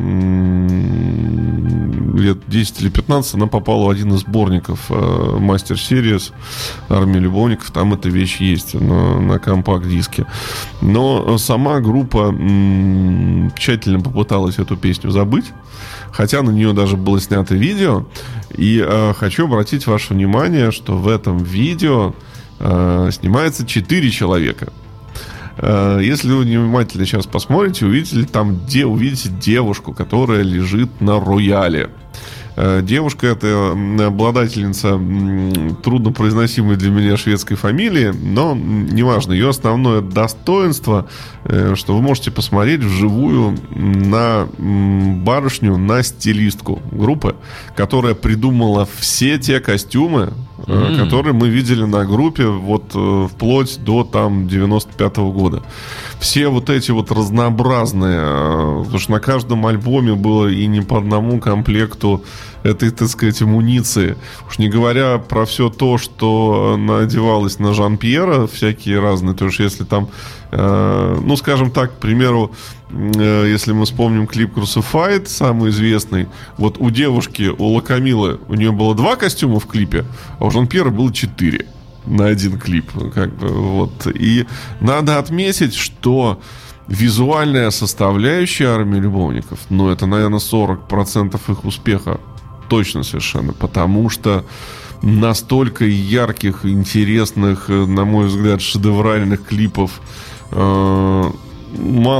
лет 2.18 2.38
10 2.48 2.82
или 2.82 2.90
15 2.90 3.36
она 3.36 3.48
попала 3.48 3.86
в 3.86 3.90
один 3.90 4.14
из 4.14 4.22
сборников 4.22 4.88
э, 4.90 5.38
Мастер 5.40 5.78
Series 5.78 6.32
Армия 6.90 7.20
любовников, 7.20 7.72
там 7.72 7.94
эта 7.94 8.10
вещь 8.10 8.38
есть 8.38 8.74
на, 8.74 9.20
на 9.20 9.40
компакт-диске. 9.40 10.26
Но 10.82 11.38
сама 11.38 11.80
группа 11.80 12.34
тщательно 13.58 14.00
попыталась 14.02 14.60
эту 14.60 14.76
песню 14.78 15.12
забыть. 15.12 15.46
Хотя 16.12 16.42
на 16.42 16.50
нее 16.50 16.74
даже 16.74 16.98
было 16.98 17.20
снято 17.20 17.56
видео. 17.56 18.06
И 18.56 18.84
э, 18.86 19.14
хочу 19.14 19.46
обратить 19.46 19.88
ваше 19.88 20.14
внимание, 20.14 20.72
что 20.72 20.98
в 20.98 21.08
этом 21.08 21.38
видео 21.44 22.14
э, 22.60 23.10
снимается 23.12 23.66
4 23.66 24.10
человека. 24.10 24.72
Э, 25.58 26.00
Если 26.02 26.32
вы 26.32 26.44
внимательно 26.44 27.06
сейчас 27.06 27.26
посмотрите, 27.26 27.86
увидите 27.86 28.24
там, 28.24 28.58
где 28.58 28.86
увидите 28.86 29.30
девушку, 29.30 29.94
которая 29.94 30.42
лежит 30.42 31.02
на 31.02 31.20
рояле. 31.20 31.90
Девушка 32.82 33.28
это 33.28 33.72
обладательница 34.06 35.00
труднопроизносимой 35.82 36.76
для 36.76 36.90
меня 36.90 37.16
шведской 37.16 37.56
фамилии, 37.56 38.08
но 38.08 38.54
неважно. 38.54 39.32
Ее 39.32 39.50
основное 39.50 40.02
достоинство, 40.02 41.08
э, 41.46 41.76
что 41.76 41.96
вы 41.96 42.02
можете 42.02 42.32
посмотреть 42.32 42.82
вживую 42.82 43.58
на 43.70 44.48
барышню, 44.58 45.78
на 45.78 46.04
стилистку 46.04 46.82
группы, 46.92 47.36
которая 47.78 48.14
придумала 48.14 48.88
все 49.00 49.38
те 49.38 49.60
костюмы, 49.60 50.34
э, 50.68 50.98
которые 50.98 51.34
мы 51.34 51.50
видели 51.50 51.84
на 51.84 52.06
группе 52.06 52.46
вот 52.48 52.92
э, 52.96 53.28
вплоть 53.32 53.80
до 53.84 54.04
там 54.04 54.48
95 54.48 55.18
года. 55.18 55.64
Все 56.20 56.48
вот 56.50 56.70
эти 56.70 56.92
вот 56.92 57.12
разнообразные, 57.12 58.20
э, 58.22 58.82
потому 58.84 59.00
что 59.00 59.12
на 59.12 59.20
каждом 59.20 59.66
альбоме 59.66 60.16
было 60.16 60.48
и 60.48 60.68
не 60.68 60.82
по 60.82 60.98
одному 60.98 61.40
комплекту 61.40 62.24
этой, 62.64 62.92
так 62.92 63.08
сказать, 63.08 63.42
амуниции. 63.42 64.18
Уж 64.48 64.60
не 64.60 64.70
говоря 64.70 65.18
про 65.18 65.46
все 65.46 65.70
то, 65.70 65.98
что 65.98 66.76
надевалось 66.78 67.60
на 67.60 67.74
Жан-Пьера, 67.74 68.48
всякие 68.48 69.00
разные. 69.00 69.36
То 69.36 69.46
есть 69.46 69.60
если 69.60 69.84
там, 69.84 70.10
э, 70.52 71.20
ну, 71.24 71.36
скажем 71.38 71.72
так, 71.72 71.96
к 71.96 72.00
примеру, 72.00 72.52
если 72.92 73.72
мы 73.72 73.86
вспомним 73.86 74.26
клип 74.28 74.58
Crucified, 74.58 75.28
самый 75.28 75.70
известный, 75.70 76.28
вот 76.58 76.78
у 76.80 76.90
девушки, 76.90 77.52
у 77.56 77.74
Лакамилы, 77.74 78.40
у 78.48 78.56
нее 78.56 78.72
было 78.72 78.96
два 78.96 79.16
костюма 79.16 79.60
в 79.60 79.68
клипе, 79.68 80.06
а 80.40 80.46
у 80.46 80.52
Жан-Пьера 80.52 80.90
было 80.90 81.14
четыре 81.14 81.68
на 82.06 82.26
один 82.26 82.60
клип. 82.60 82.92
Как 83.14 83.36
бы, 83.36 83.48
вот. 83.48 84.08
И 84.08 84.46
надо 84.82 85.20
отметить, 85.20 85.76
что 85.76 86.42
визуальная 86.88 87.70
составляющая 87.70 88.68
армии 88.68 89.00
любовников, 89.00 89.60
ну, 89.70 89.90
это, 89.90 90.08
наверное, 90.08 90.40
40% 90.40 91.40
их 91.52 91.66
успеха. 91.66 92.20
Точно 92.68 93.04
совершенно. 93.04 93.54
Потому 93.54 94.10
что 94.10 94.46
настолько 95.02 95.86
ярких, 95.86 96.66
интересных, 96.66 97.70
э, 97.70 97.86
на 97.86 98.06
мой 98.06 98.28
взгляд, 98.28 98.62
шедевральных 98.62 99.46
клипов 99.46 100.02
э, 100.52 101.32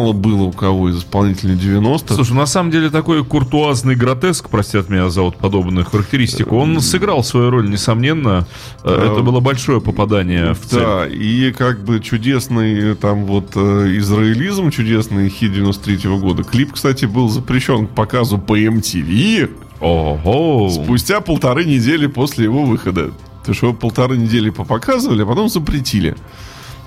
мало 0.10 0.14
было 0.14 0.44
у 0.44 0.52
кого 0.52 0.90
из 0.90 1.00
исполнителей 1.00 1.56
90-х. 1.56 2.16
Слушай, 2.16 2.34
на 2.34 2.46
самом 2.46 2.72
деле 2.72 2.90
такой 2.90 3.24
куртуазный 3.24 3.96
гротеск, 3.96 4.50
простят 4.50 4.90
меня 4.90 5.10
за 5.10 5.22
вот 5.22 5.38
подобную 5.38 5.86
характеристику, 5.86 6.58
он 6.58 6.80
сыграл 6.82 7.24
свою 7.24 7.50
роль, 7.50 7.70
несомненно. 7.70 8.48
Э, 8.84 9.12
Это 9.12 9.22
было 9.22 9.40
большое 9.40 9.82
попадание 9.82 10.54
в 10.54 10.66
цель. 10.66 10.80
Да, 10.80 11.08
и 11.08 11.52
как 11.52 11.84
бы 11.84 12.00
чудесный 12.00 12.96
там 12.96 13.26
вот 13.26 13.52
э, 13.56 13.98
израилизм, 13.98 14.72
чудесный 14.72 15.30
хит 15.30 15.54
93 15.54 16.10
года. 16.18 16.44
Клип, 16.44 16.74
кстати, 16.74 17.06
был 17.06 17.30
запрещен 17.30 17.88
к 17.88 17.92
показу 17.92 18.38
по 18.38 18.60
MTV 18.60 19.50
Ого! 19.80 20.70
спустя 20.70 21.22
полторы 21.22 21.66
недели 21.66 22.08
после 22.08 22.46
его 22.46 22.64
выхода. 22.64 23.12
Потому 23.40 23.56
что 23.56 23.66
его 23.68 23.76
полторы 23.76 24.18
недели 24.18 24.50
попоказывали, 24.50 25.24
а 25.24 25.26
потом 25.26 25.50
запретили. 25.50 26.16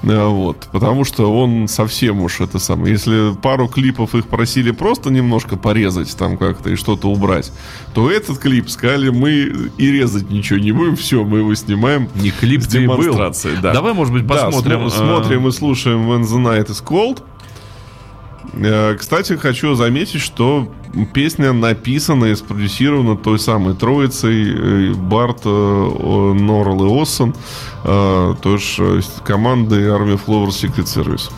Вот, 0.02 0.66
потому 0.72 1.04
что 1.04 1.32
он 1.32 1.68
совсем 1.68 2.22
уж 2.22 2.40
это 2.40 2.58
самое. 2.58 2.92
Если 2.92 3.34
пару 3.40 3.68
клипов 3.68 4.16
их 4.16 4.26
просили 4.26 4.72
просто 4.72 5.10
немножко 5.10 5.56
порезать 5.56 6.16
там 6.16 6.36
как-то 6.36 6.70
и 6.70 6.74
что-то 6.76 7.08
убрать, 7.08 7.52
то 7.94 8.10
этот 8.10 8.38
клип 8.38 8.68
сказали, 8.68 9.10
мы 9.10 9.30
и 9.78 9.90
резать 9.92 10.28
ничего 10.28 10.58
не 10.58 10.72
будем, 10.72 10.96
все, 10.96 11.22
мы 11.24 11.38
его 11.38 11.54
снимаем 11.54 12.08
Не 12.16 12.30
клип 12.32 12.62
с 12.62 12.66
демонстрацией. 12.66 13.58
Да. 13.62 13.72
Давай, 13.72 13.92
может 13.92 14.12
быть, 14.12 14.26
Да, 14.26 14.46
посмотрим. 14.46 14.80
смо- 14.80 14.86
э, 14.86 14.90
смотрим 14.90 15.46
и 15.46 15.52
слушаем 15.52 16.10
When 16.10 16.22
the 16.22 16.42
Night 16.42 16.66
is 16.68 16.82
Cold. 16.84 17.22
Э, 18.54 18.96
Кстати, 18.98 19.34
хочу 19.34 19.74
заметить, 19.74 20.20
что 20.20 20.68
песня 21.12 21.52
написана 21.52 22.26
и 22.26 22.34
спродюсирована 22.34 23.16
той 23.16 23.38
самой 23.38 23.74
троицей 23.74 24.90
э, 24.90 24.94
Барт, 24.94 25.42
э, 25.44 25.48
Норрелл 25.48 26.84
и 26.84 27.02
Оссон, 27.02 27.34
э, 27.84 28.34
то 28.40 28.52
есть 28.52 28.78
с 28.78 29.20
командой 29.24 29.88
Army 29.88 30.20
Flower 30.24 30.48
Secret 30.48 30.86
Service. 30.86 31.30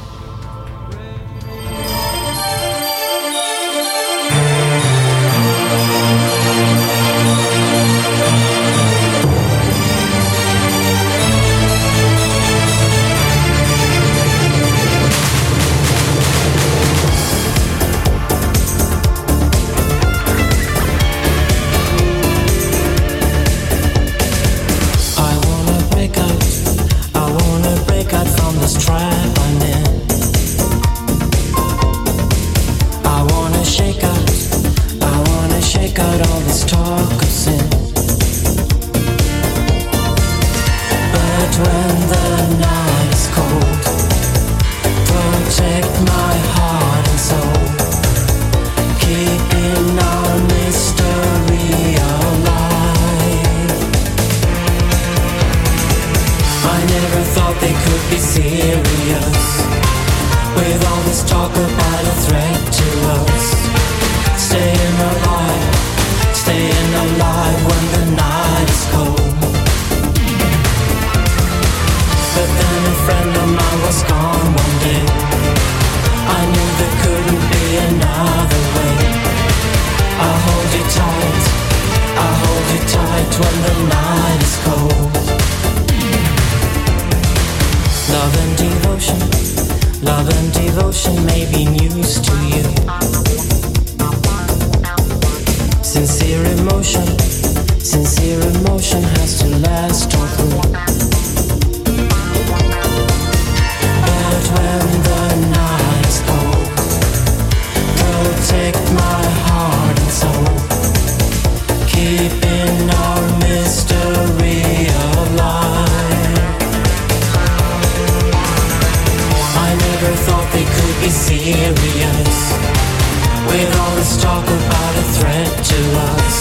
Talk 124.25 124.46
about 124.60 124.94
a 125.02 125.06
threat 125.16 125.52
to 125.70 125.81
us. 126.12 126.37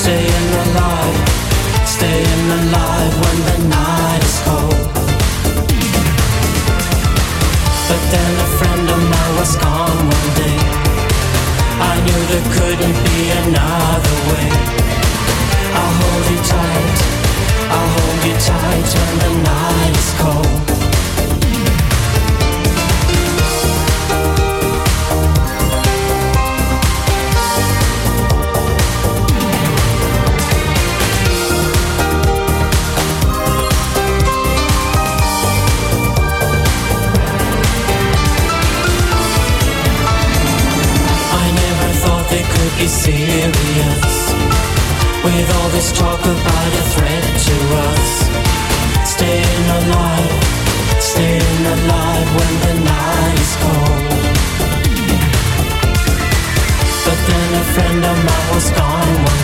Staying 0.00 0.48
alive, 0.64 1.18
staying 1.96 2.46
alive 2.58 3.12
when 3.22 3.38
the 3.48 3.58
night 3.76 4.22
is 4.30 4.38
cold. 4.46 4.86
But 7.88 8.02
then 8.12 8.32
a 8.46 8.48
friend 8.58 8.84
of 8.94 9.00
mine 9.12 9.34
was 9.40 9.52
gone 9.66 10.00
one 10.16 10.30
day. 10.42 10.60
I 11.90 11.94
knew 12.04 12.20
there 12.30 12.48
couldn't 12.56 12.98
be 13.08 13.20
another 13.42 14.16
way. 14.30 14.48
I'll 15.80 15.94
hold 16.00 16.24
you 16.32 16.40
tight, 16.54 16.98
I'll 17.74 17.90
hold 17.96 18.20
you 18.28 18.36
tight 18.50 18.88
when 18.98 19.12
the 19.24 19.32
night 19.50 19.94
is 20.02 20.10
cold 20.22 20.75
be 42.86 42.90
serious. 42.90 44.16
With 45.24 45.48
all 45.56 45.68
this 45.70 45.90
talk 45.90 46.20
about 46.20 46.70
a 46.80 46.84
threat 46.94 47.24
to 47.46 47.56
us. 47.88 48.10
Staying 49.14 49.66
alive, 49.80 50.32
staying 51.00 51.64
alive 51.76 52.28
when 52.38 52.54
the 52.64 52.74
night 52.92 53.38
is 53.46 53.54
cold. 53.64 54.06
But 57.06 57.18
then 57.28 57.48
a 57.62 57.64
friend 57.74 58.04
of 58.04 58.16
mine 58.28 58.54
was 58.54 58.70
gone 58.70 59.35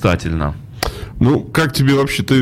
Блистательно. 0.00 0.54
Ну, 1.18 1.40
как 1.40 1.74
тебе 1.74 1.92
вообще, 1.92 2.22
ты 2.22 2.36
э, 2.36 2.38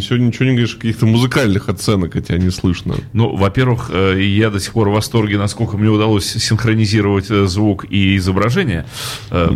сегодня 0.00 0.28
ничего 0.28 0.46
не 0.46 0.52
говоришь, 0.52 0.76
каких-то 0.76 1.04
музыкальных 1.04 1.68
оценок, 1.68 2.16
а 2.16 2.22
тебя 2.22 2.38
не 2.38 2.48
слышно. 2.48 2.94
Ну, 3.12 3.36
во-первых, 3.36 3.90
э, 3.92 4.18
я 4.22 4.48
до 4.48 4.58
сих 4.58 4.72
пор 4.72 4.88
в 4.88 4.92
восторге, 4.92 5.36
насколько 5.36 5.76
мне 5.76 5.90
удалось 5.90 6.24
синхронизировать 6.24 7.30
э, 7.30 7.46
звук 7.46 7.84
и 7.90 8.16
изображение. 8.16 8.86
Э, 9.30 9.50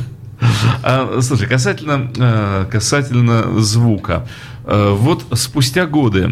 а, 0.82 1.20
Слушай, 1.22 1.46
касательно, 1.46 2.10
э, 2.16 2.66
касательно 2.68 3.60
звука. 3.60 4.26
Э, 4.64 4.90
Вот 4.90 5.24
спустя 5.34 5.86
годы, 5.86 6.28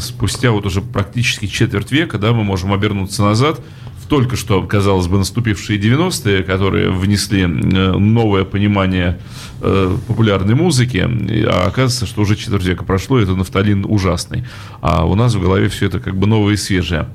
спустя 0.00 0.52
вот 0.52 0.64
уже 0.64 0.80
практически 0.80 1.44
четверть 1.44 1.92
века, 1.92 2.16
да, 2.16 2.32
мы 2.32 2.44
можем 2.44 2.72
обернуться 2.72 3.22
назад 3.22 3.60
только 4.08 4.36
что, 4.36 4.62
казалось 4.62 5.06
бы, 5.06 5.18
наступившие 5.18 5.78
90-е, 5.78 6.42
которые 6.42 6.90
внесли 6.90 7.42
э, 7.42 7.46
новое 7.46 8.44
понимание 8.44 9.18
э, 9.60 9.96
популярной 10.06 10.54
музыки, 10.54 10.98
а 11.46 11.66
оказывается, 11.66 12.06
что 12.06 12.22
уже 12.22 12.36
четверть 12.36 12.64
века 12.64 12.84
прошло, 12.84 13.20
и 13.20 13.22
это 13.22 13.34
нафталин 13.34 13.84
ужасный. 13.86 14.44
А 14.80 15.04
у 15.04 15.14
нас 15.14 15.34
в 15.34 15.40
голове 15.40 15.68
все 15.68 15.86
это 15.86 16.00
как 16.00 16.16
бы 16.16 16.26
новое 16.26 16.54
и 16.54 16.56
свежее. 16.56 17.08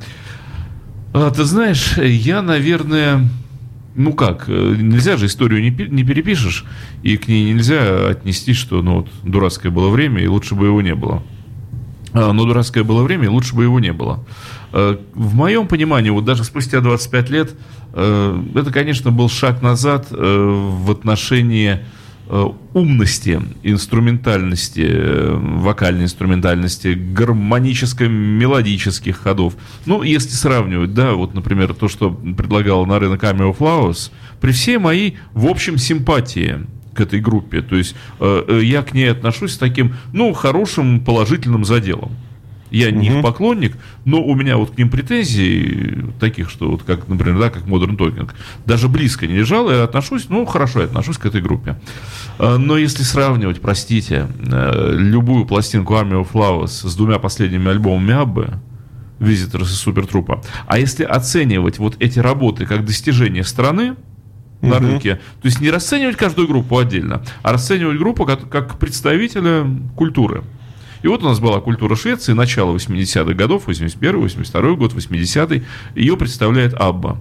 А, 1.14 1.32
ты 1.32 1.44
знаешь, 1.44 1.98
я, 1.98 2.42
наверное, 2.42 3.28
ну 3.96 4.14
как, 4.14 4.46
э, 4.48 4.76
нельзя 4.78 5.18
же 5.18 5.26
историю 5.26 5.62
не, 5.62 5.70
не 5.70 6.04
перепишешь, 6.04 6.66
и 7.02 7.18
к 7.18 7.28
ней 7.28 7.54
нельзя 7.54 8.10
отнести, 8.10 8.54
что 8.54 8.82
ну 8.82 8.98
вот 8.98 9.10
дурацкое 9.24 9.72
было 9.72 9.90
время, 9.90 10.22
и 10.22 10.28
лучше 10.28 10.56
бы 10.56 10.68
его 10.68 10.82
не 10.82 10.96
было. 10.96 11.24
А, 12.14 12.32
Но 12.32 12.46
дурацкое 12.46 12.84
было 12.84 13.02
время, 13.04 13.26
и 13.26 13.28
лучше 13.28 13.56
бы 13.56 13.64
его 13.64 13.80
не 13.80 13.92
было. 13.92 14.24
Э, 14.72 14.98
В 15.14 15.34
моем 15.36 15.68
понимании, 15.68 16.12
вот 16.12 16.26
даже 16.26 16.44
спустя 16.44 16.82
25 16.82 17.30
лет, 17.30 17.56
э, 17.94 18.44
это, 18.56 18.72
конечно, 18.72 19.12
был 19.12 19.30
шаг 19.30 19.62
назад 19.62 20.08
э, 20.12 20.16
в 20.16 20.92
отношении 20.92 21.80
умности, 22.74 23.42
инструментальности, 23.64 24.88
вокальной 25.60 26.06
инструментальности, 26.06 26.88
гармоническо-мелодических 26.88 29.18
ходов. 29.18 29.56
Ну, 29.86 30.04
если 30.04 30.30
сравнивать, 30.30 30.94
да, 30.94 31.16
вот, 31.16 31.34
например, 31.34 31.74
то, 31.74 31.90
что 31.90 32.12
предлагал 32.12 32.86
на 32.86 32.98
рынок 32.98 33.22
Cameo 33.22 33.54
Flowers, 33.56 34.10
при 34.40 34.54
всей 34.54 34.78
моей, 34.78 35.18
в 35.34 35.48
общем, 35.48 35.78
симпатии 35.78 36.66
к 36.94 37.02
этой 37.02 37.20
группе, 37.20 37.62
то 37.62 37.76
есть 37.76 37.96
э, 38.20 38.44
э, 38.48 38.64
я 38.64 38.82
к 38.84 38.94
ней 38.94 39.12
отношусь 39.12 39.54
с 39.54 39.58
таким, 39.58 39.96
ну, 40.12 40.34
хорошим 40.34 41.00
положительным 41.00 41.66
заделом. 41.66 42.12
Я 42.74 42.90
не 42.90 43.08
их 43.10 43.22
поклонник, 43.22 43.78
но 44.04 44.24
у 44.24 44.34
меня 44.34 44.58
вот 44.58 44.72
к 44.72 44.78
ним 44.80 44.90
претензий 44.90 46.06
таких, 46.20 46.50
что 46.50 46.72
вот 46.72 46.82
как, 46.82 47.08
например, 47.08 47.40
да, 47.40 47.50
как 47.52 47.66
Modern 47.66 47.96
Talking, 47.96 48.32
даже 48.66 48.90
близко 48.90 49.28
не 49.28 49.36
лежало, 49.36 49.72
я 49.72 49.84
отношусь, 49.84 50.28
ну, 50.28 50.44
хорошо, 50.46 50.80
я 50.80 50.86
отношусь 50.86 51.20
к 51.20 51.26
этой 51.28 51.40
группе. 51.40 51.80
А, 52.40 52.58
Но 52.58 52.76
если 52.76 53.04
сравнивать, 53.04 53.62
простите, 53.62 54.28
э, 54.40 54.96
любую 54.98 55.46
пластинку 55.46 55.94
Army 55.94 56.20
of 56.20 56.32
Flowers 56.34 56.90
с 56.90 56.96
двумя 56.96 57.20
последними 57.20 57.70
альбомами 57.70 58.16
Аббы, 58.16 58.54
Visitors 59.20 59.66
и 59.66 59.76
Супертрупа, 59.76 60.42
а 60.66 60.80
если 60.80 61.04
оценивать 61.04 61.78
вот 61.78 61.96
эти 62.00 62.18
работы 62.18 62.66
как 62.66 62.86
достижение 62.86 63.44
страны, 63.44 63.96
на 64.64 64.80
рынке. 64.80 65.16
То 65.42 65.48
есть 65.48 65.62
не 65.62 65.70
расценивать 65.70 66.16
каждую 66.16 66.48
группу 66.48 66.78
отдельно, 66.78 67.24
а 67.42 67.54
расценивать 67.54 67.98
группу 67.98 68.26
как, 68.26 68.50
как 68.50 68.80
представителя 68.80 69.68
культуры. 69.96 70.44
И 71.02 71.08
вот 71.08 71.22
у 71.22 71.26
нас 71.26 71.40
была 71.40 71.60
культура 71.60 71.96
Швеции, 71.96 72.32
начало 72.34 72.76
80-х 72.76 73.34
годов, 73.34 73.68
81 73.68 74.22
82 74.22 74.74
год, 74.76 74.94
80-й. 74.94 75.64
Ее 75.96 76.18
представляет 76.18 76.74
Абба. 76.74 77.20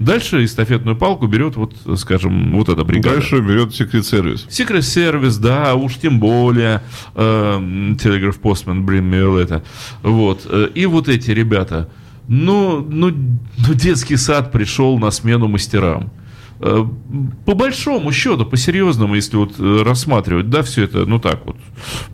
Дальше 0.00 0.44
эстафетную 0.44 0.96
палку 0.96 1.26
берет, 1.26 1.56
вот, 1.56 1.74
скажем, 1.96 2.52
вот 2.52 2.70
эта 2.70 2.84
бригада. 2.84 3.16
Дальше 3.16 3.40
берет 3.40 3.74
секрет-сервис. 3.74 4.46
Secret 4.48 4.78
Service, 4.80 5.38
да, 5.38 5.74
уж 5.74 5.96
тем 5.96 6.18
более 6.18 6.82
Telegraph 7.14 8.40
Postman, 8.40 8.82
Bring 8.84 9.08
Me 9.08 9.22
All 9.22 9.38
это. 9.38 9.62
Вот. 10.02 10.46
э, 10.48 10.70
И 10.74 10.86
вот 10.86 11.08
эти 11.08 11.30
ребята. 11.32 11.90
Ну, 12.28 12.80
ну, 12.80 13.10
ну, 13.10 13.74
детский 13.74 14.16
сад 14.16 14.50
пришел 14.52 14.98
на 14.98 15.10
смену 15.10 15.48
мастерам. 15.48 16.10
Э, 16.60 16.84
По 17.46 17.54
большому 17.54 18.12
счету, 18.12 18.44
по 18.44 18.56
серьезному, 18.56 19.14
если 19.14 19.36
вот 19.36 19.54
э, 19.58 19.82
рассматривать, 19.82 20.50
да, 20.50 20.62
все 20.62 20.84
это, 20.84 21.06
ну 21.06 21.18
так 21.18 21.46
вот, 21.46 21.56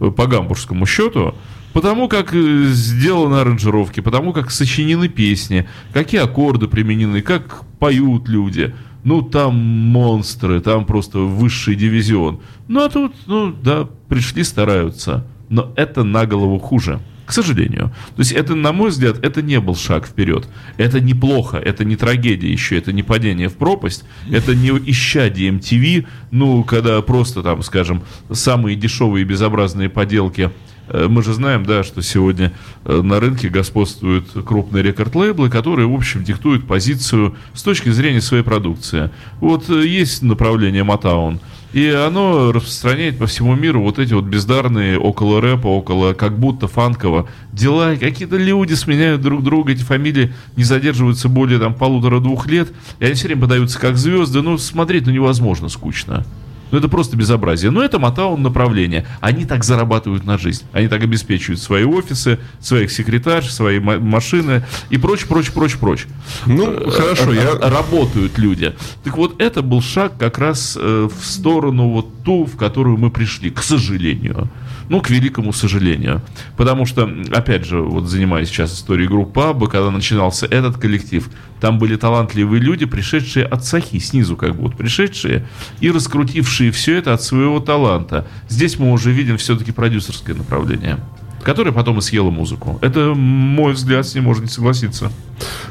э, 0.00 0.10
по 0.10 0.26
гамбургскому 0.26 0.86
счету, 0.86 1.34
потому 1.72 2.08
как 2.08 2.32
сделаны 2.32 3.36
аранжировки, 3.36 4.00
потому 4.00 4.32
как 4.32 4.52
сочинены 4.52 5.08
песни, 5.08 5.68
какие 5.92 6.20
аккорды 6.20 6.68
применены, 6.68 7.22
как 7.22 7.64
поют 7.80 8.28
люди. 8.28 8.74
Ну, 9.02 9.22
там 9.22 9.54
монстры, 9.54 10.60
там 10.60 10.84
просто 10.84 11.20
высший 11.20 11.76
дивизион. 11.76 12.40
Ну, 12.66 12.84
а 12.84 12.88
тут, 12.88 13.12
ну, 13.26 13.52
да, 13.52 13.88
пришли, 14.08 14.42
стараются. 14.42 15.24
Но 15.48 15.72
это 15.76 16.02
на 16.02 16.26
голову 16.26 16.58
хуже. 16.58 16.98
К 17.26 17.32
сожалению. 17.32 17.92
То 18.14 18.20
есть 18.20 18.32
это, 18.32 18.54
на 18.54 18.72
мой 18.72 18.90
взгляд, 18.90 19.18
это 19.22 19.42
не 19.42 19.58
был 19.58 19.74
шаг 19.74 20.06
вперед. 20.06 20.48
Это 20.76 21.00
неплохо, 21.00 21.56
это 21.58 21.84
не 21.84 21.96
трагедия 21.96 22.50
еще, 22.50 22.78
это 22.78 22.92
не 22.92 23.02
падение 23.02 23.48
в 23.48 23.56
пропасть, 23.56 24.04
это 24.30 24.54
не 24.54 24.68
исчадие 24.90 25.50
MTV, 25.50 26.06
ну, 26.30 26.62
когда 26.62 27.02
просто 27.02 27.42
там, 27.42 27.62
скажем, 27.62 28.02
самые 28.30 28.76
дешевые 28.76 29.22
и 29.22 29.24
безобразные 29.24 29.88
поделки 29.88 30.52
Э, 30.88 31.06
мы 31.08 31.22
же 31.22 31.32
знаем, 31.32 31.64
да, 31.64 31.82
что 31.82 32.02
сегодня 32.02 32.52
э, 32.84 33.00
на 33.02 33.20
рынке 33.20 33.48
господствуют 33.48 34.28
крупные 34.44 34.82
рекорд-лейблы, 34.82 35.50
которые, 35.50 35.88
в 35.88 35.94
общем, 35.94 36.24
диктуют 36.24 36.66
позицию 36.66 37.36
с 37.54 37.62
точки 37.62 37.90
зрения 37.90 38.20
своей 38.20 38.42
продукции. 38.42 39.10
Вот 39.40 39.68
э, 39.70 39.86
есть 39.86 40.22
направление 40.22 40.84
Motown, 40.84 41.40
и 41.72 41.88
оно 41.88 42.52
распространяет 42.52 43.18
по 43.18 43.26
всему 43.26 43.54
миру 43.54 43.82
вот 43.82 43.98
эти 43.98 44.14
вот 44.14 44.24
бездарные 44.24 44.98
около 44.98 45.40
рэпа, 45.40 45.66
около 45.66 46.14
как 46.14 46.38
будто 46.38 46.68
фанково 46.68 47.28
дела. 47.52 47.96
Какие-то 47.96 48.36
люди 48.36 48.74
сменяют 48.74 49.20
друг 49.20 49.42
друга, 49.42 49.72
эти 49.72 49.82
фамилии 49.82 50.32
не 50.56 50.64
задерживаются 50.64 51.28
более 51.28 51.58
там 51.58 51.74
полутора-двух 51.74 52.46
лет, 52.46 52.72
и 52.98 53.04
они 53.04 53.14
все 53.14 53.26
время 53.26 53.42
подаются 53.42 53.78
как 53.78 53.96
звезды. 53.96 54.42
Ну, 54.42 54.58
смотреть 54.58 55.06
ну 55.06 55.12
невозможно 55.12 55.68
скучно. 55.68 56.24
Ну, 56.70 56.78
это 56.78 56.88
просто 56.88 57.16
безобразие. 57.16 57.70
Но 57.70 57.82
это 57.82 57.98
Мотаун 57.98 58.42
направление. 58.42 59.06
Они 59.20 59.44
так 59.44 59.64
зарабатывают 59.64 60.24
на 60.24 60.38
жизнь. 60.38 60.64
Они 60.72 60.88
так 60.88 61.02
обеспечивают 61.02 61.60
свои 61.60 61.84
офисы, 61.84 62.38
своих 62.60 62.90
секретарш, 62.90 63.50
свои 63.52 63.78
ма- 63.78 63.98
машины 63.98 64.64
и 64.90 64.98
прочь, 64.98 65.26
прочь, 65.26 65.50
прочь, 65.50 65.76
прочь. 65.76 66.06
Ну, 66.46 66.90
хорошо, 66.90 67.32
я... 67.32 67.54
Работают 67.56 68.38
люди. 68.38 68.74
Так 69.04 69.16
вот, 69.16 69.40
это 69.40 69.62
был 69.62 69.80
шаг 69.80 70.12
как 70.18 70.38
раз 70.38 70.76
э, 70.80 71.08
в 71.08 71.24
сторону 71.24 71.88
вот 71.88 72.22
ту, 72.24 72.44
в 72.44 72.56
которую 72.56 72.96
мы 72.98 73.10
пришли, 73.10 73.50
к 73.50 73.62
сожалению. 73.62 74.48
Ну, 74.88 75.00
к 75.00 75.10
великому 75.10 75.52
сожалению. 75.52 76.22
Потому 76.56 76.86
что, 76.86 77.10
опять 77.32 77.64
же, 77.64 77.80
вот 77.80 78.06
занимаясь 78.08 78.48
сейчас 78.48 78.74
историей 78.74 79.08
группы 79.08 79.40
Абба, 79.40 79.66
когда 79.66 79.90
начинался 79.90 80.46
этот 80.46 80.78
коллектив, 80.78 81.28
там 81.60 81.78
были 81.78 81.96
талантливые 81.96 82.60
люди, 82.60 82.86
пришедшие 82.86 83.46
от 83.46 83.64
Сахи, 83.64 83.98
снизу 83.98 84.36
как 84.36 84.54
будто, 84.54 84.76
пришедшие 84.76 85.46
и 85.80 85.90
раскрутившие 85.90 86.70
все 86.70 86.96
это 86.96 87.14
от 87.14 87.22
своего 87.22 87.60
таланта. 87.60 88.26
Здесь 88.48 88.78
мы 88.78 88.92
уже 88.92 89.10
видим 89.10 89.36
все-таки 89.38 89.72
продюсерское 89.72 90.36
направление, 90.36 90.98
которое 91.46 91.70
потом 91.70 91.98
и 91.98 92.02
съело 92.02 92.30
музыку. 92.30 92.76
Это 92.82 93.14
мой 93.14 93.72
взгляд, 93.72 94.04
с 94.04 94.16
ним 94.16 94.24
можно 94.24 94.42
не 94.42 94.48
согласиться. 94.48 95.12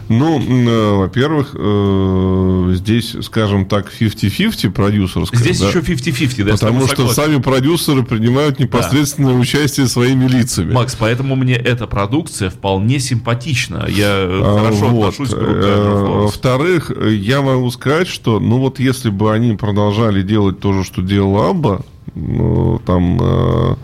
Ну, 0.08 0.40
э, 0.40 0.96
во-первых, 0.96 1.54
э, 1.54 2.72
здесь, 2.76 3.14
скажем 3.24 3.66
так, 3.66 3.92
50-50 3.92 4.72
продюсерская. 4.72 5.38
Здесь 5.38 5.60
да? 5.60 5.68
еще 5.68 5.80
50-50, 5.80 6.44
да, 6.46 6.52
Потому 6.54 6.88
что 6.88 7.10
сами 7.10 7.42
продюсеры 7.42 8.04
принимают 8.04 8.58
непосредственное 8.58 9.34
участие 9.34 9.88
своими 9.88 10.30
лицами. 10.30 10.72
Макс, 10.72 10.96
поэтому 10.96 11.36
мне 11.36 11.56
эта 11.56 11.88
продукция 11.88 12.50
вполне 12.50 13.00
симпатична. 13.00 13.86
Я 13.90 14.16
э, 14.20 14.42
А, 14.44 14.60
хорошо 14.60 14.88
вот. 14.88 15.10
отношусь 15.10 15.36
к 15.36 15.38
Э. 15.38 16.22
Во-вторых, 16.24 16.90
э, 16.96 17.14
я 17.16 17.42
могу 17.42 17.70
сказать, 17.72 18.08
что, 18.08 18.40
ну 18.40 18.60
вот 18.60 18.80
если 18.80 19.10
бы 19.10 19.34
они 19.34 19.58
продолжали 19.58 20.22
делать 20.22 20.62
то 20.62 20.72
же, 20.72 20.86
что 20.86 21.02
делала 21.02 21.50
Абба, 21.50 21.82
ну, 22.16 22.82
там 22.86 23.18
э, 23.22 23.76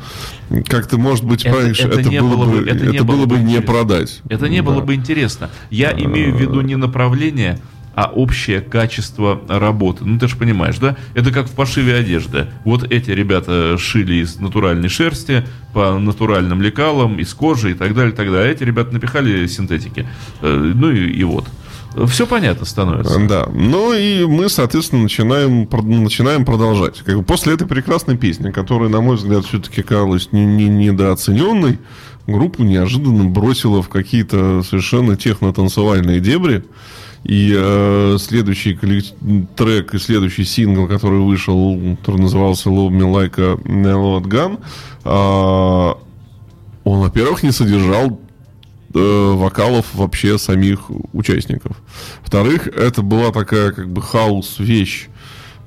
как-то, 0.67 0.97
может 0.97 1.23
быть, 1.25 1.45
Это- 1.45 1.55
понимаешь, 1.55 1.79
это 1.79 1.99
это, 1.99 2.09
не 2.09 2.21
было 2.21 2.45
бы, 2.45 2.57
это 2.67 2.75
это 2.75 2.85
не 2.87 2.99
было 3.03 3.17
было 3.17 3.25
бы 3.25 3.39
не 3.39 3.61
продать. 3.61 4.21
Это 4.29 4.47
не 4.49 4.61
Да. 4.61 4.63
было 4.63 4.81
бы 4.81 4.95
интересно. 4.95 5.49
Я 5.69 5.91
имею 5.91 6.35
в 6.35 6.39
виду 6.41 6.61
не 6.61 6.75
направление, 6.77 7.59
а 7.93 8.05
общее 8.09 8.61
качество 8.61 9.41
работы. 9.49 10.05
Ну, 10.05 10.17
ты 10.17 10.29
же 10.29 10.37
понимаешь, 10.37 10.77
да? 10.77 10.95
Это 11.13 11.31
как 11.31 11.47
в 11.47 11.51
пошиве 11.51 11.95
одежды. 11.95 12.47
Вот 12.63 12.89
эти 12.89 13.11
ребята 13.11 13.77
шили 13.77 14.15
из 14.23 14.39
натуральной 14.39 14.87
шерсти, 14.87 15.45
по 15.73 15.99
натуральным 15.99 16.61
лекалам, 16.61 17.19
из 17.19 17.33
кожи 17.33 17.71
и 17.71 17.73
так 17.73 17.93
далее, 17.93 18.13
и 18.13 18.15
так 18.15 18.31
далее. 18.31 18.49
А 18.49 18.53
эти 18.53 18.63
ребята 18.63 18.93
напихали 18.93 19.45
синтетики. 19.47 20.07
Э, 20.41 20.71
Ну 20.73 20.89
и, 20.89 21.09
и 21.11 21.23
вот. 21.25 21.47
Все 22.07 22.25
понятно 22.25 22.65
становится. 22.65 23.19
Да. 23.27 23.47
Ну 23.53 23.93
и 23.93 24.25
мы, 24.25 24.49
соответственно, 24.49 25.03
начинаем, 25.03 25.67
начинаем 26.03 26.45
продолжать. 26.45 26.99
Как 26.99 27.17
бы 27.17 27.23
после 27.23 27.53
этой 27.53 27.67
прекрасной 27.67 28.17
песни, 28.17 28.51
которая, 28.51 28.89
на 28.89 29.01
мой 29.01 29.17
взгляд, 29.17 29.45
все-таки 29.45 29.81
казалась 29.81 30.31
не, 30.31 30.45
не- 30.45 30.69
недооцененной, 30.69 31.79
группу 32.27 32.63
неожиданно 32.63 33.25
бросила 33.25 33.81
в 33.81 33.89
какие-то 33.89 34.63
совершенно 34.63 35.17
техно-танцевальные 35.17 36.19
дебри. 36.21 36.63
И 37.23 37.53
э, 37.55 38.17
следующий 38.19 38.75
трек 39.55 39.93
и 39.93 39.99
следующий 39.99 40.43
сингл, 40.43 40.87
который 40.87 41.19
вышел, 41.19 41.79
который 41.99 42.21
назывался 42.21 42.69
Love 42.69 42.89
Me 42.89 43.01
Like 43.01 43.39
a 43.39 43.55
Load 43.93 44.23
Gun, 44.23 44.59
а, 45.03 45.97
он, 46.83 46.99
во-первых, 46.99 47.43
не 47.43 47.51
содержал 47.51 48.19
э, 48.93 49.33
вокалов 49.33 49.93
вообще 49.93 50.37
самих 50.37 50.89
участников. 51.13 51.77
Во-вторых, 52.21 52.67
это 52.67 53.01
была 53.01 53.31
такая 53.31 53.71
как 53.71 53.89
бы 53.89 54.01
хаос-вещь, 54.01 55.07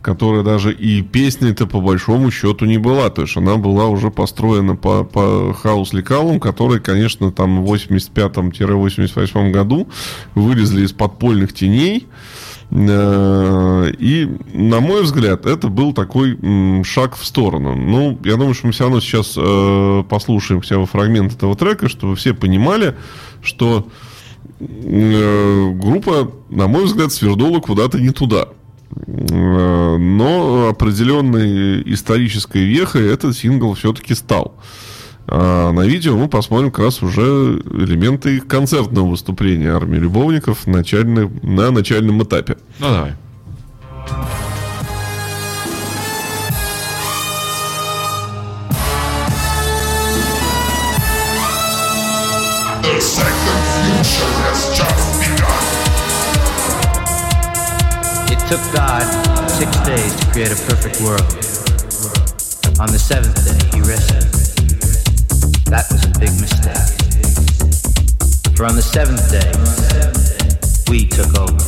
которая 0.03 0.43
даже 0.43 0.73
и 0.73 1.01
песня-то 1.03 1.67
по 1.67 1.81
большому 1.81 2.31
счету 2.31 2.67
не 2.67 2.79
была. 2.79 3.09
То 3.11 3.23
есть 3.23 3.37
она 3.37 3.57
была 3.57 3.87
уже 3.87 4.11
построена 4.11 4.77
по, 4.77 5.03
по 5.05 5.55
хаус-лекалам, 5.55 6.41
которые, 6.41 6.81
конечно, 6.81 7.33
там 7.33 7.65
в 7.65 7.73
85-88 7.73 9.51
году 9.51 9.89
вылезли 10.35 10.85
из 10.85 10.93
подпольных 10.93 11.55
теней. 11.55 12.07
Э, 12.71 13.93
И, 13.99 14.29
на 14.53 14.81
мой 14.81 15.03
взгляд, 15.03 15.47
это 15.47 15.69
был 15.69 15.93
такой 15.93 16.39
шаг 16.85 17.17
в 17.17 17.25
сторону. 17.25 17.75
Ну, 17.77 18.19
я 18.25 18.37
думаю, 18.37 18.55
что 18.55 18.67
мы 18.67 18.73
все 18.73 18.85
равно 18.85 19.01
сейчас 19.01 19.35
э, 19.37 20.05
послушаем 20.09 20.61
хотя 20.61 20.79
бы 20.79 20.87
фрагмент 20.87 21.33
этого 21.35 21.55
трека, 21.57 21.89
чтобы 21.89 22.17
все 22.17 22.35
понимали, 22.35 22.97
что 23.43 23.87
э, 24.61 25.71
группа, 25.75 26.31
на 26.51 26.67
мой 26.67 26.85
взгляд, 26.85 27.13
свернула 27.13 27.61
куда-то 27.61 28.01
не 28.01 28.11
туда. 28.11 28.49
Но 29.07 30.69
определенной 30.69 31.83
исторической 31.93 32.65
вехой 32.65 33.13
этот 33.13 33.37
сингл 33.37 33.75
все-таки 33.75 34.15
стал. 34.15 34.55
А 35.27 35.73
на 35.73 35.81
видео 35.81 36.17
мы 36.17 36.29
посмотрим 36.29 36.71
как 36.71 36.85
раз 36.85 37.03
уже 37.03 37.23
элементы 37.71 38.37
их 38.37 38.47
концертного 38.47 39.09
выступления 39.09 39.75
армии 39.75 39.97
любовников 39.97 40.67
начальных, 40.67 41.31
на 41.43 41.71
начальном 41.71 42.23
этапе. 42.23 42.57
Ну, 42.79 42.93
давай. 42.93 43.15
The 52.83 53.01
second 53.01 53.61
future 53.81 54.33
has 54.45 54.61
just 54.77 55.07
begun. 55.21 55.63
It 58.31 58.39
took 58.49 58.63
God 58.73 59.05
six 59.51 59.71
days 59.87 60.15
to 60.17 60.33
create 60.33 60.53
a 60.53 60.57
perfect 60.69 61.01
world. 61.01 61.23
On 62.79 62.89
the 62.93 62.99
seventh 62.99 63.43
day, 63.45 63.77
he 63.77 63.81
rested. 63.81 64.34
That 65.67 65.87
was 65.91 66.05
a 66.05 66.09
big 66.19 66.31
mistake. 66.41 66.95
For 68.57 68.67
on 68.67 68.77
the 68.77 68.83
seventh 68.83 69.31
day, 69.31 69.51
we 70.91 71.07
took 71.07 71.37
over. 71.39 71.65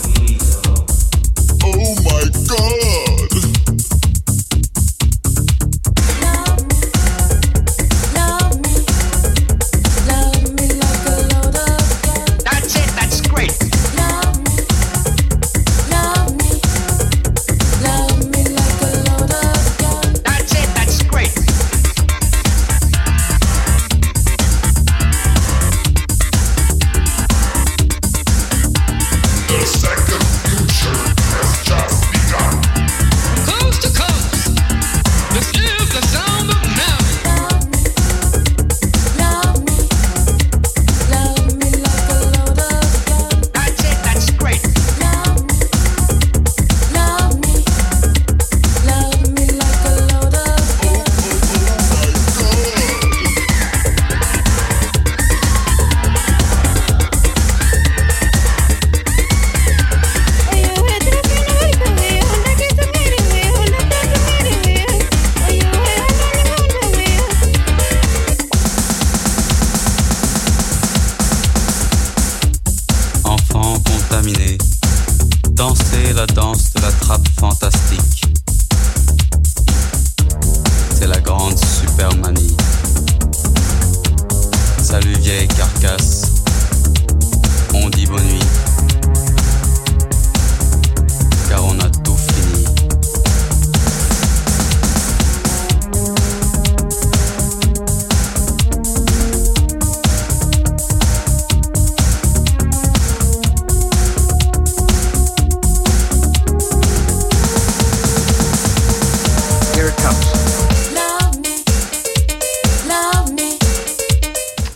Oh 1.65 1.95
my 2.05 2.25
god! 2.47 2.86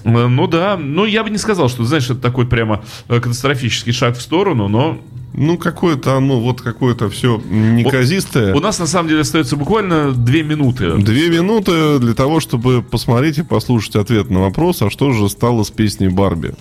Ну 0.05 0.47
да, 0.47 0.77
ну 0.77 1.05
я 1.05 1.23
бы 1.25 1.31
не 1.31 1.39
сказал, 1.39 1.69
что, 1.69 1.85
знаешь, 1.85 2.05
это 2.11 2.21
такой 2.21 2.47
прямо 2.47 2.83
э, 3.09 3.21
катастрофический 3.21 3.93
шаг 3.93 4.17
в 4.17 4.23
сторону, 4.23 4.69
но 4.69 4.99
Ну, 5.33 5.57
какое-то 5.59 6.17
оно, 6.17 6.41
вот 6.41 6.61
какое-то 6.61 7.09
все 7.09 7.41
неказистое. 7.51 8.55
у 8.55 8.61
нас 8.61 8.79
на 8.79 8.87
самом 8.87 9.09
деле 9.09 9.21
остается 9.21 9.57
буквально 9.57 10.13
две 10.13 10.43
минуты. 10.43 10.95
Две 10.97 11.29
минуты 11.29 11.99
для 11.99 12.15
того, 12.15 12.41
чтобы 12.41 12.83
посмотреть 12.83 13.39
и 13.39 13.43
послушать 13.43 13.97
ответ 13.97 14.31
на 14.31 14.41
вопрос, 14.41 14.83
а 14.83 14.91
что 14.91 15.13
же 15.13 15.29
стало 15.29 15.63
с 15.63 15.71
песней 15.71 16.09
Барби. 16.09 16.55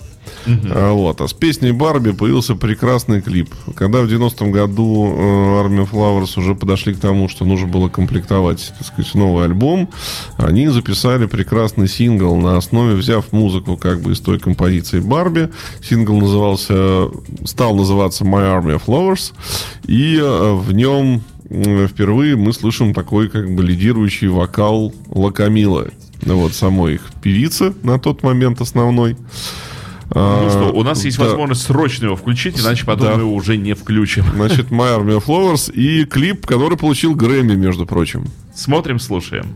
А, 0.46 0.92
вот. 0.92 1.20
а 1.20 1.28
с 1.28 1.32
песней 1.32 1.72
Барби 1.72 2.12
появился 2.12 2.54
прекрасный 2.54 3.20
клип. 3.20 3.54
Когда 3.74 4.02
в 4.02 4.06
90-м 4.06 4.50
году 4.52 5.06
э, 5.06 5.20
Army 5.62 5.88
Flowers 5.88 6.38
уже 6.38 6.54
подошли 6.54 6.94
к 6.94 6.98
тому, 6.98 7.28
что 7.28 7.44
нужно 7.44 7.66
было 7.66 7.88
комплектовать, 7.88 8.72
так 8.78 8.86
сказать, 8.86 9.14
новый 9.14 9.44
альбом, 9.44 9.88
они 10.36 10.68
записали 10.68 11.26
прекрасный 11.26 11.88
сингл 11.88 12.36
на 12.36 12.56
основе, 12.56 12.94
взяв 12.94 13.32
музыку 13.32 13.76
как 13.76 14.00
бы 14.00 14.12
из 14.12 14.20
той 14.20 14.38
композиции 14.38 15.00
Барби. 15.00 15.50
Сингл 15.82 16.18
назывался, 16.18 17.08
стал 17.44 17.74
называться 17.74 18.24
My 18.24 18.60
Army 18.60 18.76
of 18.76 18.82
Flowers, 18.86 19.32
и 19.86 20.18
э, 20.20 20.52
в 20.54 20.72
нем 20.72 21.22
э, 21.48 21.86
впервые 21.88 22.36
мы 22.36 22.52
слышим 22.52 22.94
такой 22.94 23.28
как 23.28 23.54
бы 23.54 23.62
лидирующий 23.62 24.28
вокал 24.28 24.92
Лакамилы. 25.08 25.92
Вот 26.22 26.52
самой 26.52 26.94
их 26.94 27.02
певицы 27.22 27.72
на 27.82 27.98
тот 27.98 28.22
момент 28.22 28.60
основной. 28.60 29.16
Ну 30.14 30.50
что, 30.50 30.72
у 30.74 30.82
нас 30.82 31.04
есть 31.04 31.18
Да. 31.18 31.24
возможность 31.26 31.62
срочно 31.62 32.06
его 32.06 32.16
включить, 32.16 32.58
иначе 32.60 32.84
потом 32.84 33.06
Да. 33.06 33.14
мы 33.14 33.20
его 33.22 33.34
уже 33.34 33.56
не 33.56 33.74
включим. 33.74 34.24
Значит, 34.34 34.70
My 34.70 34.98
Army 34.98 35.18
of 35.18 35.24
Flowers 35.26 35.72
и 35.72 36.04
клип, 36.04 36.46
который 36.46 36.76
получил 36.76 37.14
Грэмми, 37.14 37.54
между 37.54 37.86
прочим. 37.86 38.24
Смотрим, 38.54 38.98
слушаем. 38.98 39.46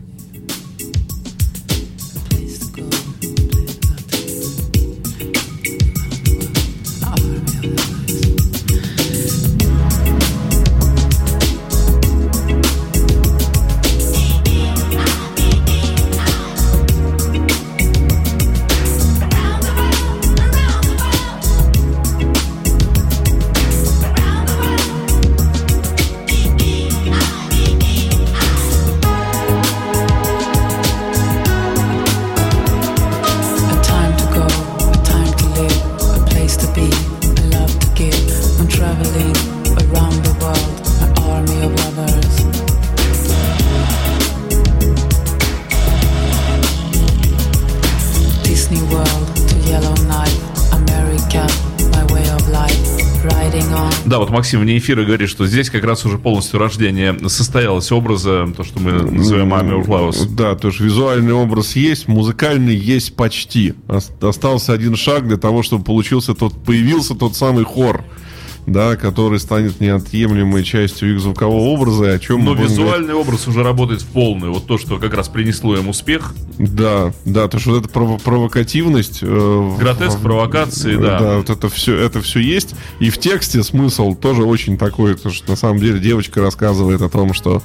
Да, 54.15 54.19
вот 54.19 54.29
Максим 54.29 54.61
вне 54.61 54.77
эфира 54.77 55.03
говорит, 55.03 55.27
что 55.29 55.45
здесь 55.45 55.69
как 55.69 55.83
раз 55.83 56.05
уже 56.05 56.17
полностью 56.17 56.57
рождение 56.57 57.17
состоялось 57.27 57.91
образа, 57.91 58.47
то, 58.55 58.63
что 58.63 58.79
мы 58.79 58.93
называем 58.93 59.53
of 59.53 59.85
Flowers. 59.85 60.25
Да, 60.33 60.55
то 60.55 60.69
есть 60.69 60.79
визуальный 60.79 61.33
образ 61.33 61.75
есть, 61.75 62.07
музыкальный 62.07 62.73
есть 62.77 63.17
почти. 63.17 63.73
Ос- 63.89 64.13
Остался 64.21 64.71
один 64.71 64.95
шаг 64.95 65.27
для 65.27 65.35
того, 65.35 65.63
чтобы 65.63 65.83
получился 65.83 66.33
тот, 66.33 66.53
появился 66.63 67.13
тот 67.13 67.35
самый 67.35 67.65
хор, 67.65 68.05
да, 68.67 68.95
который 68.95 69.39
станет 69.39 69.79
неотъемлемой 69.79 70.63
частью 70.63 71.13
их 71.13 71.19
звукового 71.19 71.69
образа, 71.69 72.11
о 72.13 72.19
чем 72.19 72.39
Но 72.43 72.51
мы 72.51 72.55
будем 72.55 72.67
говорить. 72.67 72.77
визуальный 72.79 73.13
образ 73.13 73.47
уже 73.47 73.63
работает 73.63 74.01
в 74.01 74.07
полную. 74.07 74.53
Вот 74.53 74.65
то, 74.65 74.77
что 74.77 74.97
как 74.97 75.13
раз 75.13 75.29
принесло 75.29 75.75
им 75.77 75.89
успех. 75.89 76.33
Да, 76.57 77.13
да, 77.25 77.47
то 77.47 77.59
что 77.59 77.71
вот 77.71 77.85
эта 77.85 77.89
прово- 77.93 78.19
провокативность, 78.21 79.19
э, 79.21 79.71
Гротеск, 79.79 80.19
провокации, 80.19 80.95
да. 80.95 81.37
вот 81.37 81.49
это 81.49 81.69
все, 81.69 81.95
это 81.95 82.21
все 82.21 82.39
есть. 82.39 82.75
И 82.99 83.09
в 83.09 83.17
тексте 83.17 83.61
смысл 83.63 84.15
тоже 84.15 84.43
очень 84.43 84.77
такой, 84.77 85.15
то 85.15 85.29
что 85.29 85.51
на 85.51 85.55
самом 85.57 85.79
деле 85.79 85.99
девочка 85.99 86.41
рассказывает 86.41 87.01
о 87.01 87.09
том, 87.09 87.33
что 87.33 87.61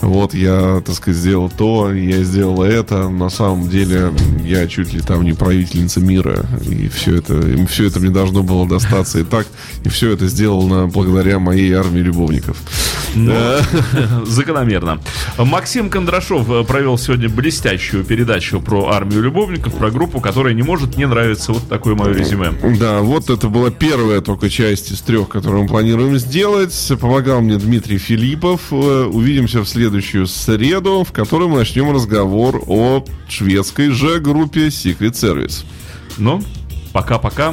вот 0.00 0.34
я, 0.34 0.82
так 0.84 0.94
сказать, 0.94 1.18
сделал 1.18 1.50
то, 1.56 1.92
я 1.92 2.22
сделала 2.22 2.64
это, 2.64 3.08
на 3.08 3.30
самом 3.30 3.68
деле 3.68 4.12
я 4.44 4.66
чуть 4.66 4.92
ли 4.92 5.00
там 5.00 5.22
не 5.24 5.32
правительница 5.32 6.00
мира, 6.00 6.44
и 6.68 6.88
все 6.88 7.16
это, 7.16 7.38
и 7.40 7.64
все 7.66 7.86
это 7.86 8.00
мне 8.00 8.10
должно 8.10 8.42
было 8.42 8.68
достаться 8.68 9.20
и 9.20 9.24
так, 9.24 9.46
и 9.84 9.88
все 9.88 10.10
это 10.10 10.26
сделано 10.34 10.88
благодаря 10.88 11.38
моей 11.38 11.72
армии 11.72 12.00
любовников. 12.00 12.56
Но 13.14 13.58
закономерно. 14.26 15.00
Максим 15.38 15.88
Кондрашов 15.88 16.50
э, 16.50 16.64
провел 16.64 16.98
сегодня 16.98 17.28
блестящую 17.28 18.04
передачу 18.04 18.60
про 18.60 18.88
армию 18.88 19.22
любовников, 19.22 19.74
про 19.74 19.90
группу, 19.92 20.20
которая 20.20 20.54
не 20.54 20.62
может 20.62 20.96
не 20.96 21.06
нравиться. 21.06 21.52
Вот 21.52 21.68
такое 21.68 21.94
мое 21.94 22.12
резюме. 22.12 22.52
Да, 22.78 23.00
вот 23.00 23.30
это 23.30 23.48
была 23.48 23.70
первая 23.70 24.20
только 24.20 24.50
часть 24.50 24.90
из 24.90 25.00
трех, 25.00 25.28
которую 25.28 25.62
мы 25.62 25.68
планируем 25.68 26.18
сделать. 26.18 26.74
Помогал 27.00 27.40
мне 27.40 27.56
Дмитрий 27.56 27.98
Филиппов. 27.98 28.60
Э, 28.72 29.04
Увидимся 29.04 29.60
в 29.60 29.68
следующую 29.68 30.26
среду, 30.26 31.04
в 31.08 31.12
которой 31.12 31.48
мы 31.48 31.58
начнем 31.58 31.92
разговор 31.94 32.62
о 32.66 33.04
шведской 33.28 33.90
же 33.90 34.18
группе 34.18 34.66
Secret 34.66 35.12
Service. 35.12 35.64
Ну, 36.18 36.42
пока-пока. 36.92 37.52